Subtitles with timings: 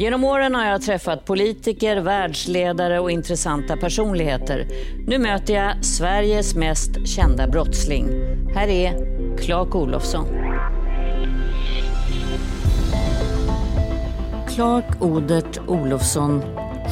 [0.00, 4.66] Genom åren har jag träffat politiker, världsledare och intressanta personligheter.
[5.06, 8.08] Nu möter jag Sveriges mest kända brottsling.
[8.54, 8.92] Här är
[9.38, 10.26] Clark Olofsson.
[14.48, 16.42] Clark Odert Olofsson,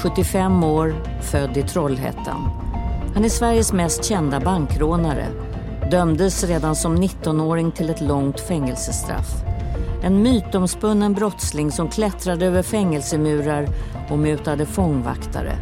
[0.02, 2.50] 75 år, född i Trollhättan.
[3.14, 5.26] Han är Sveriges mest kända bankrånare.
[5.90, 9.47] Dömdes redan som 19-åring till ett långt fängelsestraff.
[10.02, 13.68] En mytomspunnen brottsling som klättrade över fängelsemurar
[14.10, 15.52] och mutade fångvaktare.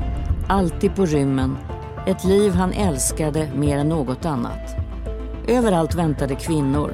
[0.49, 1.59] Alltid på rymmen.
[2.07, 4.77] Ett liv han älskade mer än något annat.
[5.49, 6.93] Överallt väntade kvinnor.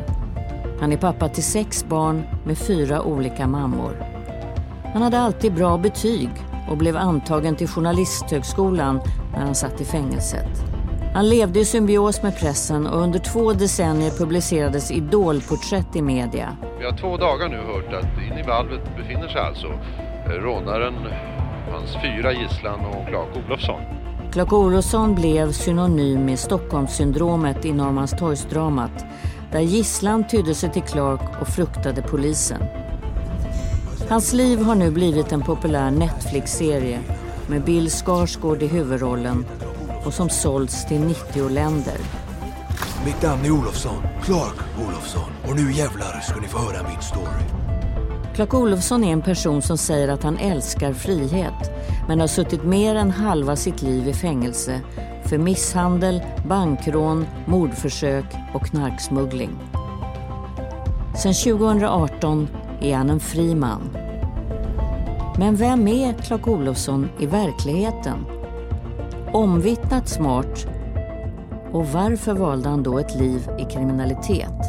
[0.81, 4.07] Han är pappa till sex barn med fyra olika mammor.
[4.93, 6.31] Han hade alltid bra betyg
[6.71, 9.01] och blev antagen till Journalisthögskolan
[9.33, 10.72] när han satt i fängelset.
[11.15, 16.57] Han levde i symbios med pressen och under två decennier publicerades idolporträtt i media.
[16.79, 20.95] Vi har två dagar nu hört att inne i valvet befinner sig alltså eh, rånaren,
[21.73, 23.81] hans fyra gisslan och Clark Olofsson.
[24.33, 29.05] Clark Olofsson blev synonym med Stockholmssyndromet i Norrmalmstorgsdramat
[29.53, 32.63] där gisslan tydde sig till Clark och fruktade polisen.
[34.09, 37.01] Hans liv har nu blivit en populär Netflix-serie
[37.47, 39.45] med Bill Skarsgård i huvudrollen
[40.05, 41.97] och som sålts till 90 länder.
[43.05, 45.31] Mitt namn är Olofsson, Clark Olofsson.
[45.49, 47.63] Och nu jävlar ska ni få höra min story.
[48.35, 51.71] Clark Olofsson är en person som säger att han älskar frihet
[52.09, 54.81] men har suttit mer än halva sitt liv i fängelse
[55.25, 59.51] för misshandel, bankrån, mordförsök och knarksmuggling.
[61.23, 62.49] Sedan 2018
[62.81, 63.97] är han en fri man.
[65.39, 68.42] Men vem är Clark Olofsson i verkligheten?
[69.35, 70.67] Omvittnat smart
[71.73, 74.61] och varför valde han då ett liv i kriminalitet?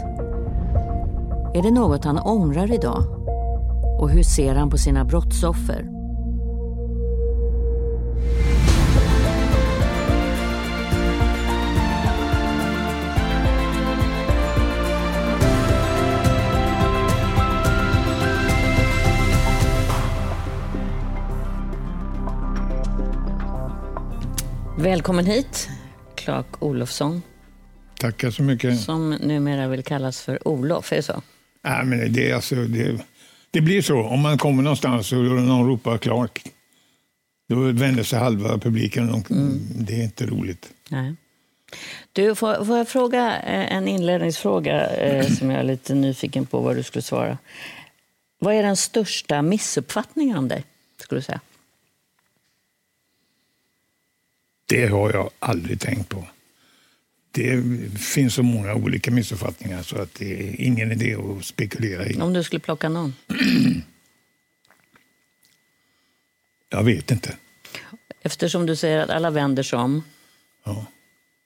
[1.54, 3.04] Är det något han ångrar idag?
[4.00, 6.03] Och hur ser han på sina brottsoffer?
[24.84, 25.70] Välkommen hit,
[26.16, 27.22] Clark Olofsson.
[28.00, 28.80] Tackar så mycket.
[28.80, 31.22] Som numera vill kallas för Olof, är det så?
[31.64, 33.06] Nej, men det, alltså, det,
[33.52, 34.04] det blir så.
[34.04, 36.44] Om man kommer någonstans och någon ropar Clark,
[37.50, 39.10] då vänder sig halva publiken.
[39.10, 39.60] Och mm.
[39.76, 40.70] Det är inte roligt.
[40.90, 41.16] Nej.
[42.14, 46.60] Du, får, får jag fråga eh, en inledningsfråga eh, som jag är lite nyfiken på
[46.60, 47.38] vad du skulle svara.
[48.40, 50.64] Vad är den största missuppfattningen om dig,
[50.98, 51.40] skulle du säga?
[54.74, 56.28] Det har jag aldrig tänkt på.
[57.32, 57.64] Det
[58.00, 62.22] finns så många olika missuppfattningar så att det är ingen idé att spekulera i.
[62.22, 63.16] Om du skulle plocka någon?
[66.70, 67.36] jag vet inte.
[68.22, 70.04] Eftersom du säger att alla vänder sig om
[70.64, 70.86] ja.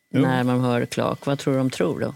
[0.09, 2.15] när man hör Clark, vad tror du de tror då?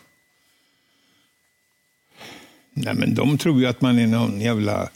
[2.73, 4.89] Nej, men de tror ju att man är någon jävla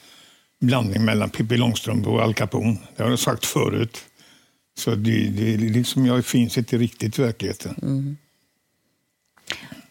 [0.59, 2.77] blandning mellan Pippi Långstrump och Al Capone.
[2.95, 4.05] Det har jag sagt förut.
[4.77, 7.75] Så det, det liksom, jag finns inte riktigt i verkligheten.
[7.81, 8.17] Mm.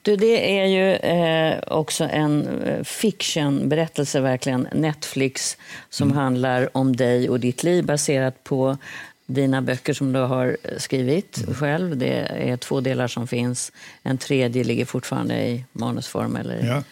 [0.02, 4.68] Du, det är ju eh, också en eh, fiction-berättelse, verkligen.
[4.72, 5.56] Netflix,
[5.90, 6.18] som mm.
[6.18, 8.78] handlar om dig och ditt liv baserat på
[9.26, 11.54] dina böcker som du har skrivit mm.
[11.54, 11.96] själv.
[11.96, 12.12] Det
[12.50, 13.72] är två delar som finns.
[14.02, 16.36] En tredje ligger fortfarande i manusform.
[16.36, 16.66] Eller?
[16.66, 16.82] Ja,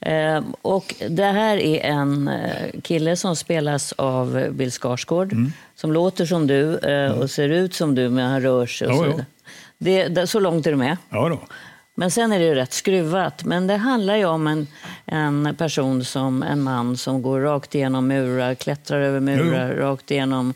[0.00, 0.08] ja.
[0.08, 5.32] Eh, och det här är en eh, kille som spelas av Bill Skarsgård.
[5.32, 5.52] Mm.
[5.74, 8.88] Som låter som du eh, och ser ut som du, men han rör sig.
[8.88, 9.24] Och så,
[9.78, 10.96] det, det, så långt är du med?
[11.10, 11.40] Ja, då.
[11.94, 13.44] Men sen är det ju rätt skruvat.
[13.44, 14.66] Men det handlar ju om en,
[15.06, 19.82] en person, som en man som går rakt igenom murar, klättrar över murar, jo.
[19.82, 20.54] rakt igenom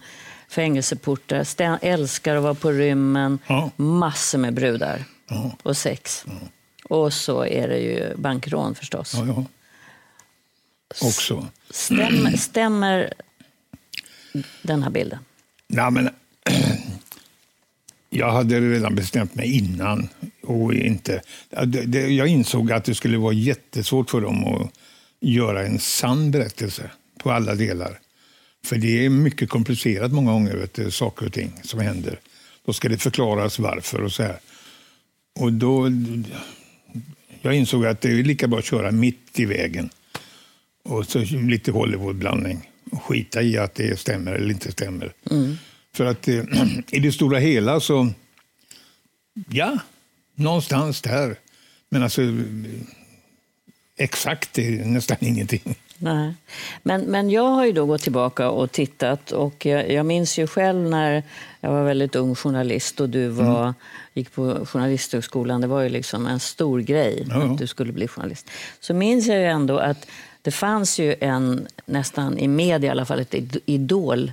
[0.49, 3.71] fängelseportar, stä, älskar att vara på rymmen, ja.
[3.77, 5.57] massor med brudar ja.
[5.63, 6.25] och sex.
[6.27, 6.33] Ja.
[6.89, 9.15] Och så är det ju bankrån förstås.
[9.15, 9.45] Ja.
[11.03, 11.47] Också.
[11.71, 13.13] Stämmer, stämmer
[14.63, 15.19] den här bilden?
[15.67, 16.11] Ja, men,
[18.11, 20.09] jag hade redan bestämt mig innan.
[20.43, 21.23] Och inte,
[21.91, 24.71] jag insåg att det skulle vara jättesvårt för dem att
[25.21, 28.01] göra en sann berättelse på alla delar.
[28.67, 32.21] För det är mycket komplicerat många gånger, vet du, saker och ting som händer.
[32.65, 34.39] Då ska det förklaras varför och så här.
[35.39, 35.91] Och då,
[37.41, 39.91] jag insåg att det är lika bra att köra mitt i vägen.
[40.85, 42.71] Och så lite Hollywoodblandning.
[42.91, 45.13] Och skita i att det stämmer eller inte stämmer.
[45.31, 45.57] Mm.
[45.95, 46.45] För att eh,
[46.91, 48.09] i det stora hela så,
[49.49, 49.79] ja,
[50.35, 51.37] någonstans där.
[51.89, 52.23] Men alltså,
[53.97, 55.75] exakt är nästan ingenting.
[55.99, 56.35] Nej.
[56.83, 60.47] Men, men jag har ju då gått tillbaka och tittat och jag, jag minns ju
[60.47, 61.23] själv när
[61.61, 63.75] jag var väldigt ung journalist och du var, Mm.
[64.15, 65.61] gick på Journalisthögskolan.
[65.61, 68.51] Det var ju liksom en stor grej Ja, att du skulle bli journalist.
[68.81, 70.07] Så minns jag ju ändå att
[70.43, 74.33] det fanns ju en, nästan i media i alla fall, ett id- idol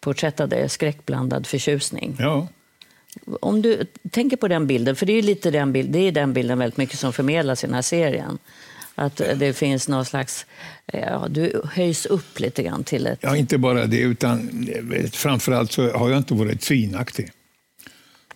[0.00, 2.16] porträttade skräckblandad förtjusning.
[2.18, 2.46] Ja.
[3.40, 6.32] Om du tänker på den bilden, för det är lite den, bild, det är den
[6.32, 8.38] bilden väldigt mycket som förmedlas i den här serien.
[8.98, 10.46] Att det finns någon slags,
[10.92, 13.18] ja, du höjs upp lite grann till ett...
[13.22, 17.30] ja, inte bara det, utan eh, framförallt så har jag inte varit svinaktig.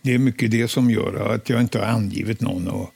[0.02, 2.68] Det är mycket det som gör att jag inte har angivit någon.
[2.68, 2.90] Och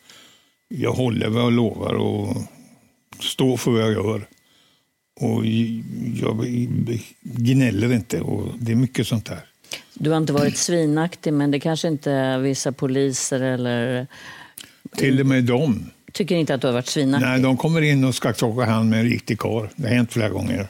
[0.68, 2.36] jag håller vad jag lovar och
[3.20, 4.26] står för vad jag gör.
[5.20, 5.46] Och
[6.20, 6.46] jag
[7.22, 8.20] gnäller inte.
[8.20, 9.44] Och det är mycket sånt där.
[9.94, 14.06] Du har inte varit svinaktig, men det kanske inte vissa poliser eller
[14.96, 15.90] Till och med dem.
[16.14, 17.28] Tycker inte att du har varit svinaktig.
[17.28, 19.66] Nej, de kommer in och ska skaka hand med en riktig karl.
[19.76, 20.68] Det har hänt flera gånger.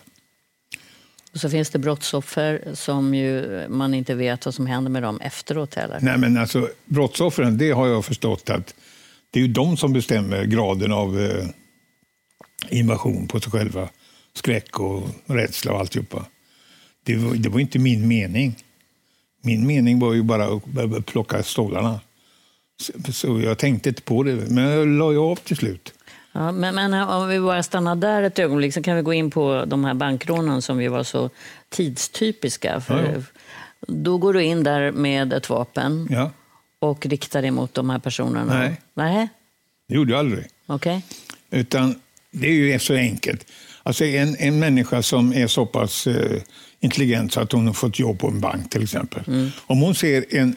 [1.32, 5.20] Och så finns det brottsoffer som ju man inte vet vad som händer med dem
[5.20, 5.98] efteråt heller.
[6.02, 8.74] Nej, men alltså brottsoffren, det har jag förstått att
[9.30, 11.46] det är ju de som bestämmer graden av eh,
[12.68, 13.88] invasion på sig själva.
[14.34, 16.26] Skräck och rädsla och alltihopa.
[17.04, 18.56] Det var, det var inte min mening.
[19.42, 20.44] Min mening var ju bara
[20.96, 22.00] att plocka stålarna.
[23.12, 25.94] Så, jag tänkte inte på det, men jag la ju av till slut.
[26.32, 29.30] Ja, men, men om vi bara stannar där ett ögonblick så kan vi gå in
[29.30, 31.30] på de här bankrånen som ju var så
[31.68, 32.80] tidstypiska.
[32.80, 33.22] För Ja.
[33.88, 36.30] Då går du in där med ett vapen Ja,
[36.78, 38.58] och riktar det mot de här personerna?
[38.58, 38.80] Nej.
[38.94, 39.28] Nej,
[39.88, 40.44] det gjorde jag aldrig.
[40.66, 41.04] okej.
[41.50, 41.94] Utan
[42.30, 43.46] det är ju så enkelt.
[43.82, 46.42] Alltså en, en människa som är så pass eh,
[46.80, 49.50] intelligent så att hon har fått jobb på en bank till exempel.
[49.66, 50.56] Om hon ser en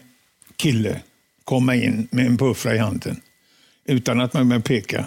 [0.55, 1.01] kille
[1.47, 3.21] komma in med en puffra i handen
[3.85, 5.05] utan att man behöver peka,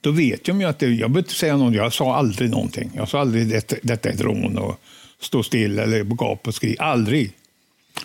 [0.00, 2.90] då vet de ju att det, jag behöver inte säga något, jag sa aldrig någonting.
[2.94, 4.80] Jag sa aldrig detta, detta är ett rån och
[5.20, 6.76] stå still eller gap och skri.
[6.78, 7.32] Aldrig.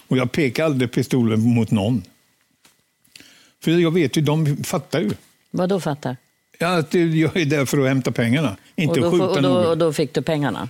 [0.08, 2.04] Och jag pekar aldrig pistolen mot någon.
[3.64, 5.12] För jag vet ju, de fattar ju.
[5.52, 6.18] Vad då fattar?
[6.60, 9.50] Ja, att jag är där för att hämta pengarna, inte och, då, skjuta och, då,
[9.50, 9.80] och någon.
[9.80, 10.70] då fick du pengarna?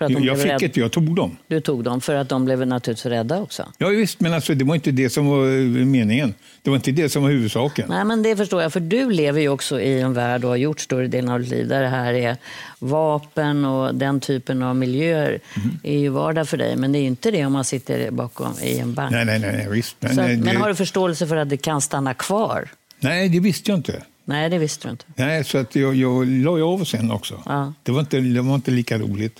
[0.00, 0.64] Jag fick rädda.
[0.64, 1.36] inte, jag tog dem.
[1.48, 3.72] Du tog dem för att de blev naturligtvis rädda också?
[3.78, 6.34] Ja, visst, men alltså, det var inte det som var eh, meningen.
[6.62, 7.86] Det var inte det som var huvudsaken.
[7.88, 8.72] Nej, men det förstår jag.
[8.72, 11.48] För du lever ju också i en värld och har gjort större delen av ditt
[11.50, 12.36] liv där det här är
[12.78, 15.78] vapen och den typen av miljöer Mhm.
[15.82, 16.76] är ju vardag för dig.
[16.76, 19.10] Men det är ju inte det om man sitter bakom i en bank.
[19.12, 19.96] Nej, nej, nej, nej visst.
[20.00, 22.68] Så att, eh, men det, har du förståelse för att det kan stanna kvar?
[23.00, 24.02] Nej, det visste jag inte.
[24.24, 25.04] Nej, det visste du inte.
[25.14, 27.42] Nej, så att jag, jag la av sen också.
[27.46, 27.60] Ja.
[27.62, 27.74] Mm.
[27.82, 29.38] Det, var inte, det var inte lika roligt.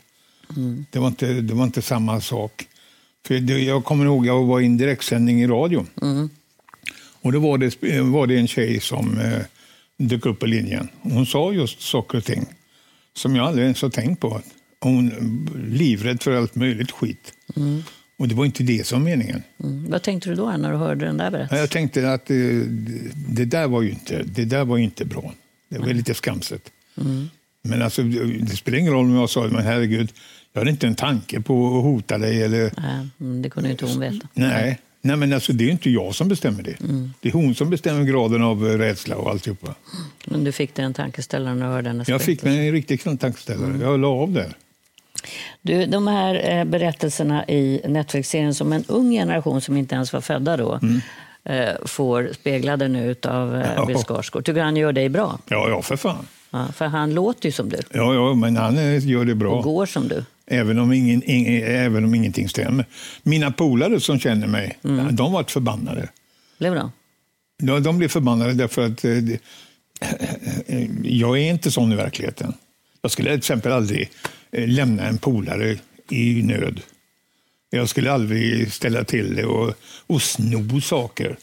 [0.90, 2.66] Det, var inte, det var inte samma sak.
[3.26, 5.86] För det, jag kommer ihåg jag var i en direktsändning i radio.
[6.02, 6.30] Mm.
[7.22, 9.40] Och då var det, var det en tjej som eh,
[9.98, 10.88] dök upp på linjen.
[11.02, 12.46] Hon sa just saker och ting
[13.16, 14.40] som jag aldrig ens har tänkt på.
[14.80, 15.10] Hon
[15.70, 17.32] livrädd för allt möjligt skit.
[18.18, 19.42] Och det var inte det som var meningen.
[19.64, 19.90] Mm.
[19.90, 21.58] Vad tänkte du då när du hörde den där berättelsen?
[21.58, 22.64] Jag tänkte att det,
[23.28, 25.34] det, där var ju inte, det där var inte bra.
[25.68, 26.70] Det var lite skamset.
[27.62, 30.12] Men alltså, det spelar ingen roll om jag sa men herregud,
[30.52, 32.42] jag hade inte en tanke på att hota dig.
[32.42, 34.28] Eller, Nej, mm, det kunde ju inte hon veta.
[34.34, 36.76] nej, nej, men alltså, det är inte jag som bestämmer det.
[37.20, 39.74] Det är hon som bestämmer graden av eh, rädsla och alltihopa.
[40.26, 43.18] Men du fick dig en tankeställare när du hörde hennes Jag fick mig en riktig
[43.20, 43.78] tankeställare.
[43.80, 44.56] Jag la av där.
[45.62, 50.20] Du, de här eh, berättelserna i Netflix-serien som en ung generation som inte ens var
[50.20, 50.80] födda då
[51.44, 53.66] eh, får speglade nu av Mm.
[53.76, 53.86] Ja.
[53.86, 54.44] Bill Skarsgård.
[54.44, 55.38] Tycker han gör dig bra?
[55.48, 56.26] Ja, ja, för fan.
[56.50, 59.60] Ja, för han låter ju som du Ja, ja, men han gör det och bra.
[59.62, 60.24] går som du.
[60.50, 62.86] Även om, ingen, ing, även om ingenting stämmer.
[63.22, 64.78] Mina polare som känner mig,
[65.10, 66.08] de var förbannade.
[66.58, 66.92] Blev de?
[67.62, 69.12] Ja, de blev förbannade därför att eh,
[71.02, 72.54] jag är inte sån i verkligheten.
[73.02, 74.10] Jag skulle till exempel aldrig
[74.50, 75.76] eh, lämna en polare
[76.10, 76.80] i nöd.
[77.70, 79.74] Jag skulle aldrig ställa till det och,
[80.06, 81.36] och sno saker.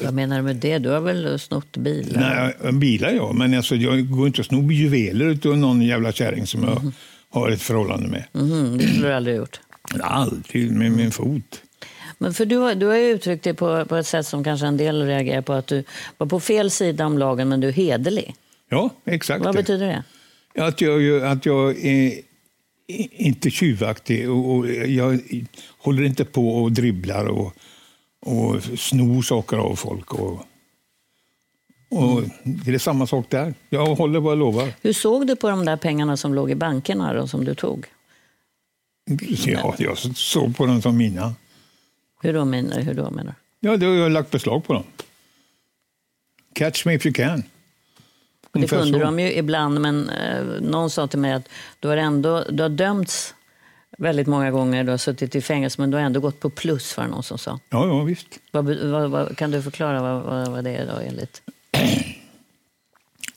[0.00, 0.78] Vad menar du med det?
[0.78, 2.54] Du har väl snott bilar?
[2.62, 6.46] Nej, bilar ja, men alltså, jag går inte och snor juveler av någon jävla kärring
[6.46, 6.92] som jag
[7.40, 8.24] har ett förhållande med.
[8.32, 9.60] Mhm, det skulle du aldrig gjort.
[10.00, 11.62] Aldrig med min fot.
[12.18, 14.66] Men för du, har- du har ju uttryckt det på, på ett sätt som kanske
[14.66, 15.52] en del reagerar på.
[15.52, 15.84] Att du
[16.18, 18.34] var på fel sida om lagen, men du är hederlig.
[18.68, 19.44] Ja, exakt.
[19.44, 20.64] Vad betyder det?
[20.64, 22.12] Att jag, att jag är
[23.10, 25.20] inte tjuvaktig och, och jag
[25.78, 27.52] håller inte på och dribblar och,
[28.20, 30.14] och snor saker av folk.
[30.14, 30.42] Och,
[31.88, 33.54] och Det är samma sak där.
[33.68, 34.72] Jag håller vad jag lovar.
[34.82, 37.86] Hur såg du på de där pengarna som låg i bankerna då, som du tog?
[39.46, 41.34] Ja, jag såg på dem som mina.
[42.22, 43.68] Hur då menar, hur då menar du?
[43.68, 44.84] Ja, då har jag lagt beslag på dem.
[46.52, 47.42] Catch me if you can.
[48.52, 49.04] Det kunde så.
[49.04, 51.48] de ju ibland, men eh, någon sa till mig att
[51.80, 53.34] du har ändå du har dömts
[53.98, 56.96] väldigt många gånger, du har suttit i fängelse, men du har ändå gått på plus,
[56.96, 57.58] var det någon som sa.
[57.70, 58.26] Ja, ja, visst.
[58.50, 61.42] Vad, vad, vad, kan du förklara vad, vad, vad det är då enligt?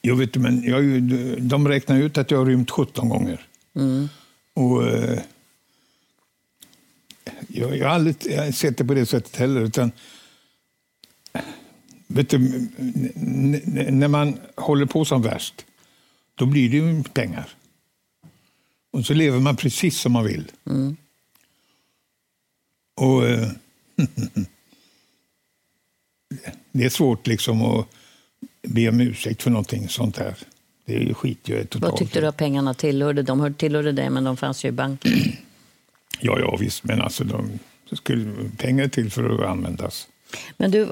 [0.02, 1.04] Jag vet, men jag,
[1.42, 3.48] de räknar ut att jag har rymt 17 gånger.
[4.54, 5.20] Och, eh,
[7.48, 8.16] jag, jag har aldrig
[8.56, 9.62] sett det på det sättet heller.
[9.62, 9.92] Utan,
[12.08, 12.40] vet du,
[13.92, 15.66] när man håller på som värst,
[16.36, 17.50] då blir det ju pengar.
[18.92, 20.52] Och så lever man precis som man vill.
[22.96, 23.50] Och eh,
[26.72, 27.88] Det är svårt liksom att
[28.68, 30.36] be om ursäkt för någonting sånt här.
[30.86, 31.92] Det är ju skit jag är totalt.
[31.92, 33.22] Vad tyckte du att pengarna tillhörde?
[33.24, 35.12] De hörde tillhörde dig, men de fanns ju i banken.
[36.22, 37.60] Ja, ja visst, men alltså de
[37.92, 40.08] skulle pengar till för att användas.
[40.58, 40.90] Men du,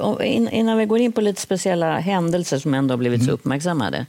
[0.52, 4.06] innan vi går in på lite speciella händelser som ändå har blivit så uppmärksammade,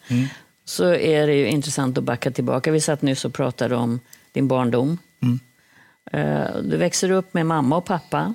[0.65, 2.71] så är det ju intressant att backa tillbaka.
[2.73, 4.01] Vi satt nyss och pratade om
[4.33, 4.99] din barndom.
[6.13, 8.35] Eh, Du växer upp med mamma och pappa.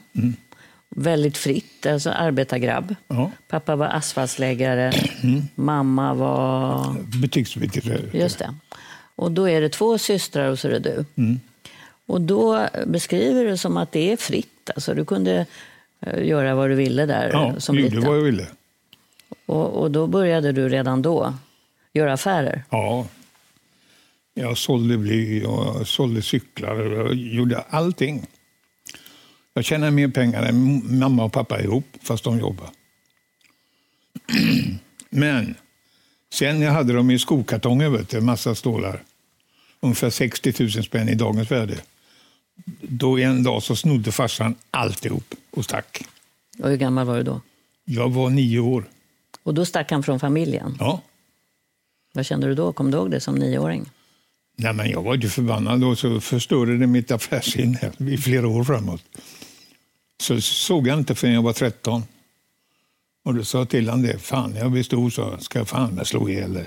[0.96, 2.96] Väldigt fritt, alltså arbetargrabb.
[3.08, 3.32] Ja.
[3.48, 4.94] Pappa var asfaltsläggare,
[5.56, 6.96] mamma var...
[7.22, 8.18] Butiksbiträde.
[8.18, 8.56] Just det.
[9.16, 11.06] Och då är det två systrar och så är det du.
[12.06, 14.70] Och då beskriver du som att det är fritt.
[14.76, 15.46] Alltså du kunde
[16.02, 18.02] eh, göra vad du ville där Ja, som liten.
[18.02, 18.48] vad jag ville.
[19.46, 21.34] Och, och då började du redan då
[21.94, 22.64] göra affärer.
[22.70, 23.06] Ja.
[24.34, 28.26] Jag sålde bly, jag sålde cyklar, jag gjorde allting.
[29.54, 32.70] Jag tjänade mer pengar än mamma och pappa ihop, fast de jobbade.
[35.10, 35.56] Men
[36.34, 39.04] sen jag hade dem i skokartonger, vet du, massa stålar,
[39.80, 41.78] ungefär 60 000 spänn i dagens värde.
[42.82, 46.06] Då en dag så snodde farsan alltihop och stack.
[46.60, 47.42] Och hur gammal var du då?
[47.86, 48.86] Jag var nio år.
[49.44, 50.78] Och då stack han från familjen.
[50.80, 51.02] Ja.
[52.14, 52.74] Vad kände du då?
[52.74, 53.90] Kom du ihåg det som nioåring?
[54.56, 58.64] Nej, men jag var ju förbannad och så förstörde det mitt affärsinne i flera år
[58.64, 59.04] framåt.
[60.24, 62.04] Så såg jag inte förrän jag var 13.
[63.26, 64.18] Och då sa jag till honom det.
[64.20, 66.66] Fan, jag blir stor så ska jag fan med slå ihjäl dig.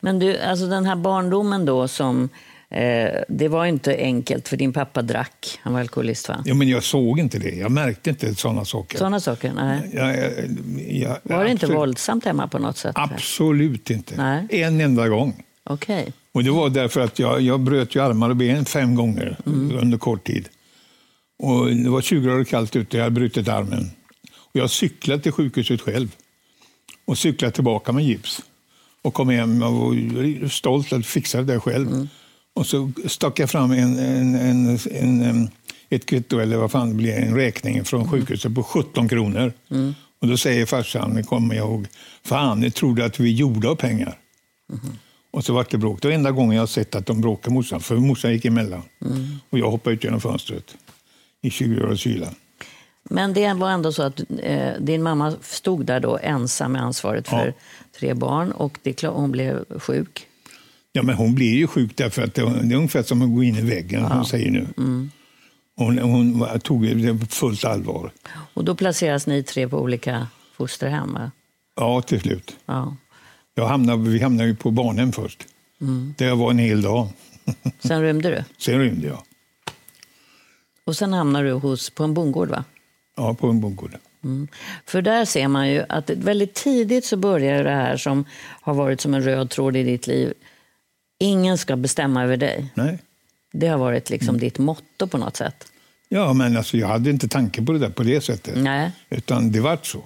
[0.00, 2.28] Men du, alltså den här barndomen då som...
[2.70, 5.58] Eh, det var inte enkelt för din pappa drack.
[5.62, 6.42] Han var alkoholist va?
[6.44, 7.50] Ja, men jag såg inte det.
[7.56, 8.98] Jag märkte inte sådana saker.
[8.98, 9.52] Sådana saker?
[9.56, 9.90] Nej.
[9.92, 10.32] Jag, jag,
[11.22, 12.92] jag, Var det inte absolut- våldsamt hemma på något sätt?
[12.98, 14.16] Absolut inte.
[14.16, 14.46] Nej.
[14.62, 15.42] En enda gång.
[15.64, 16.12] Okej.
[16.32, 19.78] Och det var därför att jag, jag bröt ju armar och ben fem gånger Mm.
[19.82, 20.48] under kort tid.
[21.42, 23.90] Och det var 20 grader kallt ute, jag hade brutit armen.
[24.34, 26.16] Och jag cyklade till sjukhuset själv
[27.04, 28.42] och cyklade tillbaka med gips.
[29.02, 31.88] Och kom hem och var stolt att fixa det själv.
[31.88, 32.08] Mm.
[32.54, 34.78] Och så stack jag fram en, en, en,
[35.22, 35.50] en,
[35.90, 37.84] ett kvitto, eller vad fan det blir, en räkning Mm.
[37.84, 39.52] från sjukhuset på 17 kronor.
[40.20, 41.86] Och då säger farsan, det kommer jag ihåg,
[42.24, 44.18] fan, jag trodde att vi gjorde av pengar.
[45.30, 46.02] Och så vart det bråk.
[46.02, 48.82] Det var enda gången jag sett att de bråkade morsan, för morsan gick emellan.
[49.50, 50.76] Och jag hoppade ut genom fönstret
[51.42, 52.28] i 20 graders kyla.
[53.04, 57.28] Men det var ändå så att eh, din mamma stod där då ensam med ansvaret
[57.28, 57.52] för Ja.
[57.98, 60.26] tre barn och det hon blev sjuk.
[60.92, 63.42] Ja, men hon blir ju sjuk därför att det, det är ungefär som att gå
[63.42, 64.66] in i väggen, hon säger nu.
[65.76, 68.10] Hon, hon var- tog det på fullt allvar.
[68.54, 71.18] Och då placeras ni tre på olika fosterhem.
[71.76, 72.56] Ja, till slut.
[72.66, 72.96] Ja.
[73.54, 75.46] Jag hamnade, vi hamnade ju på barnhem först.
[76.18, 77.08] Där jag var en hel dag.
[77.78, 78.44] Sen rymde du.
[78.58, 79.22] Sen rymde jag.
[80.86, 82.64] Och sen hamnar du hos, på en bondgård va?
[83.16, 83.96] Ja, på en bondgård.
[84.86, 88.24] För där ser man ju att väldigt tidigt så börjar det här som
[88.60, 90.32] har varit som en röd tråd i ditt liv.
[91.18, 92.72] Ingen ska bestämma över dig.
[92.74, 92.98] Nej.
[93.52, 95.66] Det har varit liksom ditt motto på något sätt.
[96.08, 98.54] Ja, men alltså, jag hade inte tanke på det där på det sättet.
[98.56, 98.90] Nej.
[99.10, 100.04] Utan det vart så.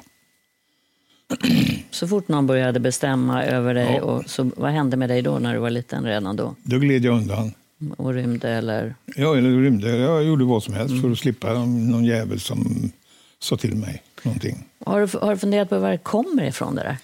[1.91, 4.03] Så fort någon började bestämma över dig, Ja.
[4.03, 6.55] och så, vad hände med dig då när du var liten redan då?
[6.63, 7.53] Då gled jag undan.
[7.97, 8.95] Och rymde eller?
[9.17, 9.97] Ja, eller rymde.
[9.97, 12.93] Jag gjorde vad som helst för att slippa någon jävel som
[13.39, 14.65] sa till mig någonting.
[14.85, 16.97] Har du, har du funderat på var det kommer ifrån det där?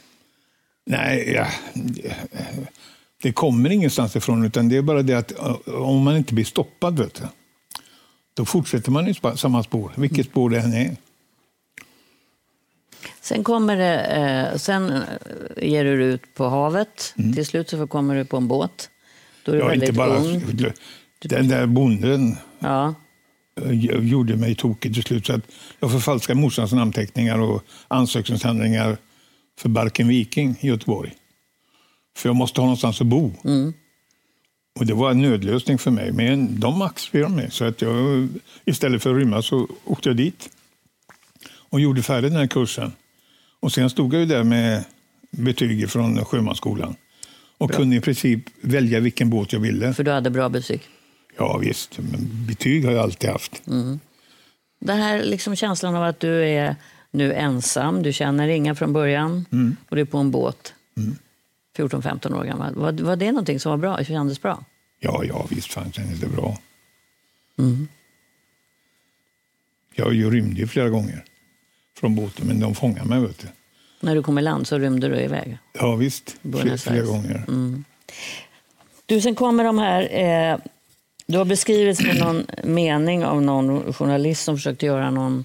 [0.86, 1.46] Nej, ja,
[3.22, 4.44] det kommer ingenstans ifrån.
[4.44, 7.22] Utan det är bara det att eh, om man inte blir stoppad, vet du,
[8.34, 10.96] då fortsätter man i samma spår, vilket spår det än är.
[13.20, 15.02] Sen kommer det, eh, sen eh,
[15.68, 17.14] ger du ut på havet.
[17.34, 18.88] Till slut så kommer du på en båt.
[19.44, 20.56] Då är du Jag väldigt inte bara, ung.
[21.20, 22.94] den där bonden Ja.
[23.60, 23.70] eh,
[24.08, 25.26] gjorde mig tokig till slut.
[25.26, 25.42] Så att
[25.80, 28.96] jag förfalskade morsans namnteckningar och ansökningshandlingar
[29.58, 31.12] för Barken Viking i Göteborg.
[32.16, 33.32] För jag måste ha någonstans att bo.
[34.80, 37.50] Och det var en nödlösning för mig, men de accepterade mig.
[37.50, 38.28] Så att jag,
[38.64, 40.48] istället för att rymma så åkte jag dit
[41.54, 42.92] och gjorde färdigt den här kursen.
[43.60, 44.84] Och sen stod jag ju där med
[45.30, 46.94] betyg från sjömansskolan.
[47.64, 49.94] Och kunde i princip välja vilken båt jag ville.
[49.94, 50.80] För du hade bra betyg?
[51.36, 53.66] Ja visst, men betyg har jag alltid haft.
[53.66, 54.00] Mm.
[54.80, 56.76] Den här liksom känslan av att du är
[57.10, 59.76] nu ensam, du känner inga från början Mm.
[59.88, 60.74] och du är på en båt.
[61.76, 62.74] 14-15 år gammal.
[62.74, 64.64] Var, var det någonting som var bra, kändes bra?
[65.00, 66.58] Ja, ja visst fan kändes det bra.
[67.58, 67.88] Mm.
[69.94, 71.24] Jag rymde ju flera gånger
[71.98, 73.20] från båten, men de fångade mig.
[73.20, 73.48] Vet du.
[74.02, 75.58] När du kom i land så rymde du iväg.
[75.72, 77.44] Ja visst, Buenos flera gånger.
[79.06, 80.08] Du, sen kommer de här...
[80.52, 80.58] Eh,
[81.26, 85.44] du har beskrivits med någon mening av någon journalist som försökte göra någon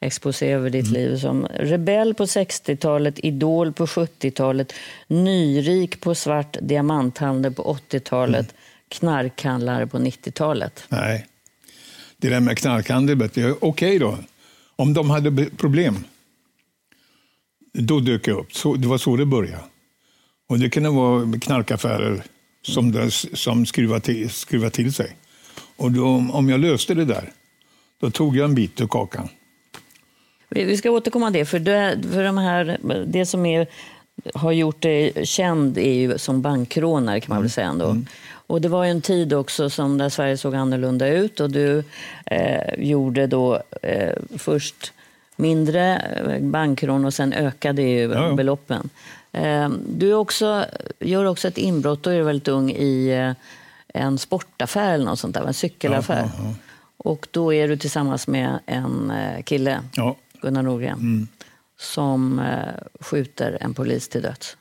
[0.00, 4.72] exposé över ditt liv som rebell på 60-talet, idol på 70-talet,
[5.06, 8.54] nyrik på svart diamanthandel på 80-talet,
[8.88, 10.84] knarkhandlare på 90-talet.
[10.88, 11.26] Nej.
[12.16, 14.18] Det där med knarkhandel, okej då.
[14.76, 16.04] Om de hade problem,
[17.78, 18.52] då dök jag upp.
[18.52, 19.64] Så, det var så det började.
[20.48, 22.22] Och det kunde vara knarkaffärer
[22.62, 25.16] som, det, som skruvar, till, skruvar till sig.
[25.76, 27.32] Och då, om jag löste det där,
[28.00, 29.28] då tog jag en bit ur kakan.
[30.48, 33.66] Vi ska återkomma till det, för det, för de här, det som är,
[34.34, 37.96] har gjort dig känd är ju som bankrånare kan man väl säga ändå.
[38.46, 41.84] Och det var ju en tid också som där Sverige såg annorlunda ut och du
[42.26, 44.92] eh, gjorde då eh, först
[45.36, 48.34] mindre eh, bankrån och sen ökade ju Ja, ja.
[48.34, 48.90] beloppen.
[49.32, 50.64] Eh, du också,
[51.00, 53.32] gör också ett inbrott, då är du väldigt ung, i eh,
[54.02, 56.30] en sportaffär eller något sånt där, en cykelaffär.
[56.38, 56.54] Ja,
[56.96, 59.80] Och då är du tillsammans med en eh, kille
[60.42, 61.28] Gunnar Norgren,
[61.78, 62.56] som eh,
[63.00, 64.56] skjuter en polis till döds.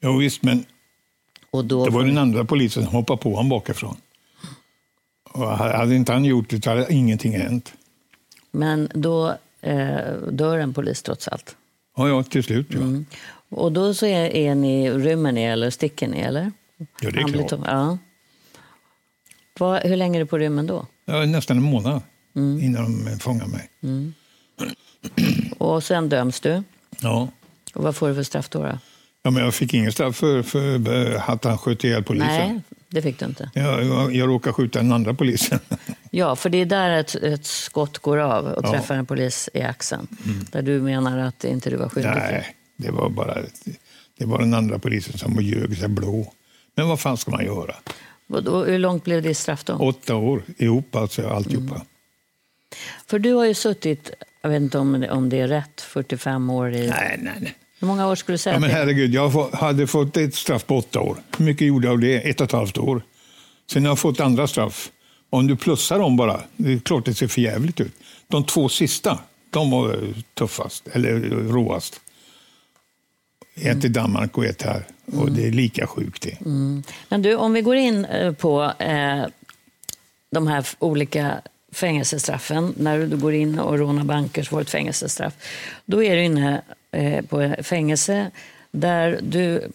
[0.00, 0.64] ja visst, men
[1.50, 3.96] det var den andra polisen som hoppade på honom bakifrån.
[5.32, 7.72] Och hade inte han gjort det hade ingenting hänt.
[8.50, 11.56] Men då eh, dör en polis trots allt.
[11.96, 12.66] Ja, ja till slut.
[12.70, 12.80] Ja.
[13.48, 16.20] Och då så är, är ni, rymmer ni eller sticker ni?
[16.20, 16.52] Eller?
[17.00, 17.60] Ja, det är klart.
[17.66, 17.98] Ja.
[19.58, 20.86] Vad- hur länge är du på rymmen då?
[21.04, 22.02] Ja, nästan en månad
[22.34, 23.70] innan de fångade mig.
[25.58, 26.62] Och sen döms du.
[27.00, 27.28] Ja.
[27.74, 28.62] Och vad får du för straff då?
[28.62, 28.78] då?
[29.22, 32.28] ja, men jag fick ingen straff för, för eh, att han sköt ihjäl polisen.
[32.28, 33.50] Nej, det fick du inte.
[33.54, 35.58] Jag, jag, jag råkade skjuta den andra polisen.
[36.18, 38.72] Ja, för det är där ett, ett skott går av och Ja.
[38.72, 40.06] träffar en polis i axeln.
[40.52, 42.10] Där du menar att inte du var skyldig.
[42.10, 43.38] Nej, det var bara
[44.18, 46.32] det var den andra polisen som ljög sig blå.
[46.74, 47.74] Men vad fan ska man göra?
[48.28, 49.72] Och hur långt blev ditt straff då?
[49.74, 51.82] Åtta år ihop, alltså alltihopa.
[53.06, 54.10] För du har ju suttit,
[54.42, 56.88] jag vet inte om det, om det är rätt, 45 år i...
[56.88, 57.54] Nej, nej, nej.
[57.80, 60.66] Hur många år skulle du säga Ja, men det herregud, jag hade fått ett straff
[60.66, 61.16] på åtta år.
[61.38, 62.30] Hur mycket gjorde jag av det?
[62.30, 63.02] Ett och ett halvt år.
[63.70, 64.90] Sen har jag fått andra straff.
[65.30, 67.92] Om du plussar dem bara, det är klart det ser för jävligt ut.
[68.28, 69.18] De två sista,
[69.50, 72.00] de var eh, tuffast, eller råast.
[73.54, 74.84] Ett i Danmark och ett här.
[75.12, 76.38] Och det är lika sjukt det.
[77.08, 79.26] Men du, om vi går in eh, på eh,
[80.30, 81.40] de här olika
[81.72, 82.74] fängelsestraffen.
[82.76, 85.34] När du går in och rånar banker så får du ett fängelsestraff.
[85.84, 88.30] Då är du inne eh, på fängelse
[88.70, 89.68] där du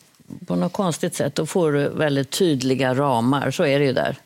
[0.48, 3.52] på något konstigt sätt då får du väldigt tydliga ramar.
[3.52, 4.18] Så är det ju där.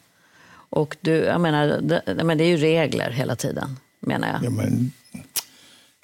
[0.70, 4.44] Och du, jag menar, det, men det är ju regler hela tiden, menar jag.
[4.44, 4.92] Ja, men,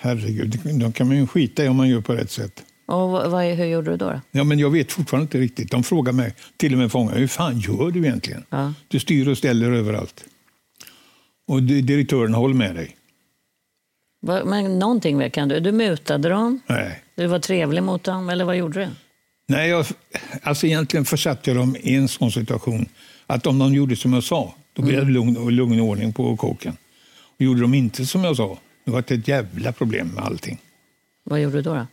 [0.02, 2.64] herregud, de kan man ju skita i om man gör på rätt sätt.
[2.86, 4.10] Och vad, hur gjorde du då?
[4.10, 4.22] då?
[4.32, 5.72] Ja, men jag vet fortfarande inte riktigt.
[5.72, 8.44] De frågar mig, till och med fångar, hur fan gör du egentligen?
[8.50, 8.74] Ja.
[8.88, 10.24] Du styr och ställer överallt.
[11.48, 12.96] Och di- direktören håller med dig.
[14.20, 15.60] Vad- Men någonting kan du?
[15.60, 16.60] Du mutade dem?
[16.68, 17.04] Nej.
[17.16, 18.88] Du var trevlig mot dem, eller vad gjorde du?
[19.48, 19.86] Nej, jag,
[20.44, 22.86] alltså egentligen försatte jag dem i en sån situation
[23.34, 26.38] att om de gjorde som jag sa, då blev det lugn, och lugn ordning på
[26.38, 26.78] kåken.
[27.38, 30.58] Och gjorde de inte som jag sa, det var ett jävla problem med allting.
[31.24, 31.74] Vad gjorde du då?
[31.74, 31.88] då?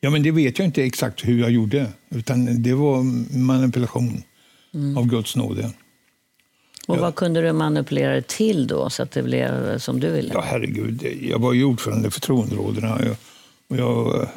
[0.00, 3.02] Ja, men det vet jag inte exakt hur jag gjorde, utan det var
[3.38, 4.22] manipulation
[4.96, 5.70] av Guds nåde.
[6.88, 7.00] Och Ja.
[7.00, 10.30] vad kunde du manipulera det till då, så att det blev som du ville?
[10.34, 13.00] Ja, herregud, jag var ju ordförande i förtroenderådena.
[13.04, 13.16] Jag,
[13.68, 14.28] och jag,